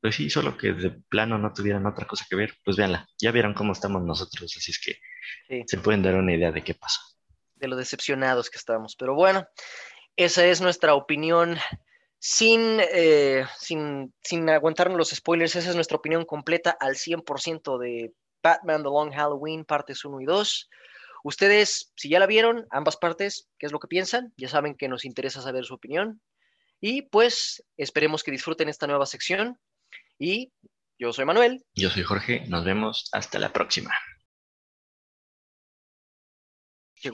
pues 0.01 0.17
sí, 0.17 0.31
solo 0.31 0.57
que 0.57 0.73
de 0.73 0.91
plano 1.09 1.39
no 1.39 1.53
tuvieran 1.53 1.87
otra 1.87 2.07
cosa 2.07 2.27
que 2.29 2.37
ver, 2.37 2.55
pues 2.65 2.77
véanla. 2.77 3.07
Ya 3.21 3.31
vieron 3.31 3.55
cómo 3.55 3.73
estamos 3.73 4.03
nosotros, 4.03 4.55
así 4.57 4.71
es 4.73 4.81
que 4.81 4.99
Sí. 5.49 5.63
se 5.67 5.79
pueden 5.79 6.03
dar 6.03 6.15
una 6.17 6.35
idea 6.35 6.51
de 6.53 6.63
qué 6.63 6.75
pasó. 6.75 7.01
de 7.55 7.69
lo 7.69 7.77
decepcionados 7.77 8.51
que 8.51 8.59
estamos. 8.59 8.97
Pero 8.97 9.15
bueno, 9.15 9.47
esa 10.17 10.45
es 10.45 10.61
nuestra 10.61 10.95
opinión. 10.95 11.57
Sin, 12.19 12.79
eh, 12.81 13.45
sin, 13.57 14.13
sin 14.21 14.49
aguantarnos 14.51 14.99
los 14.99 15.11
spoilers, 15.11 15.55
esa 15.55 15.71
es 15.71 15.77
nuestra 15.77 15.97
opinión 15.97 16.25
completa 16.25 16.77
al 16.81 16.97
100% 16.97 17.79
de 17.79 18.13
Batman 18.43 18.83
The 18.83 18.89
Long 18.89 19.13
Halloween, 19.13 19.65
partes 19.65 20.05
1 20.05 20.21
y 20.21 20.25
2. 20.25 20.69
Ustedes, 21.25 21.93
si 21.97 22.09
ya 22.09 22.19
la 22.19 22.27
vieron, 22.27 22.67
ambas 22.71 22.97
partes, 22.97 23.49
¿qué 23.59 23.67
es 23.67 23.73
lo 23.73 23.79
que 23.79 23.89
piensan? 23.89 24.33
Ya 24.37 24.49
saben 24.49 24.75
que 24.75 24.89
nos 24.89 25.05
interesa 25.05 25.41
saber 25.41 25.65
su 25.65 25.75
opinión. 25.75 26.21
Y 26.81 27.03
pues 27.03 27.65
esperemos 27.77 28.25
que 28.25 28.33
disfruten 28.33 28.69
esta 28.69 28.87
nueva 28.89 29.07
sección. 29.07 29.59
Y 30.19 30.53
yo 30.99 31.13
soy 31.13 31.25
Manuel. 31.25 31.65
Yo 31.75 31.91
soy 31.91 32.03
Jorge, 32.03 32.45
nos 32.49 32.65
vemos 32.65 33.09
hasta 33.13 33.39
la 33.39 33.53
próxima. 33.53 33.93
Que. 36.97 37.11